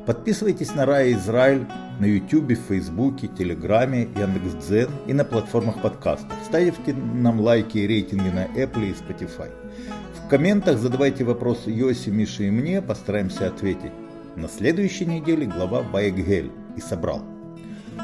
Подписывайтесь 0.07 0.73
на 0.73 0.87
Рая 0.87 1.13
Израиль 1.13 1.67
на 1.99 2.05
YouTube, 2.05 2.57
Фейсбуке, 2.67 3.27
Телеграме, 3.27 4.09
Яндекс.Дзен 4.15 4.89
и 5.05 5.13
на 5.13 5.25
платформах 5.25 5.79
подкастов. 5.79 6.33
Ставьте 6.43 6.95
нам 6.95 7.39
лайки 7.39 7.77
и 7.77 7.85
рейтинги 7.85 8.29
на 8.29 8.45
Apple 8.45 8.89
и 8.89 8.93
Spotify. 8.93 9.51
В 10.15 10.27
комментах 10.27 10.79
задавайте 10.79 11.23
вопросы 11.23 11.69
Йоси, 11.69 12.09
Мише 12.09 12.47
и 12.47 12.49
мне, 12.49 12.81
постараемся 12.81 13.45
ответить. 13.45 13.91
На 14.37 14.47
следующей 14.47 15.07
неделе 15.07 15.47
глава 15.47 15.81
Ваегель 15.81 16.51
и 16.75 16.79
собрал. 16.79 17.23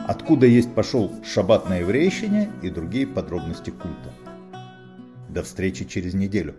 Откуда 0.07 0.47
есть 0.47 0.73
пошел 0.73 1.11
шаббат 1.23 1.69
на 1.69 1.75
еврейщине 1.75 2.49
и 2.63 2.71
другие 2.71 3.05
подробности 3.05 3.69
культа. 3.69 4.11
До 5.29 5.43
встречи 5.43 5.85
через 5.85 6.15
неделю. 6.15 6.55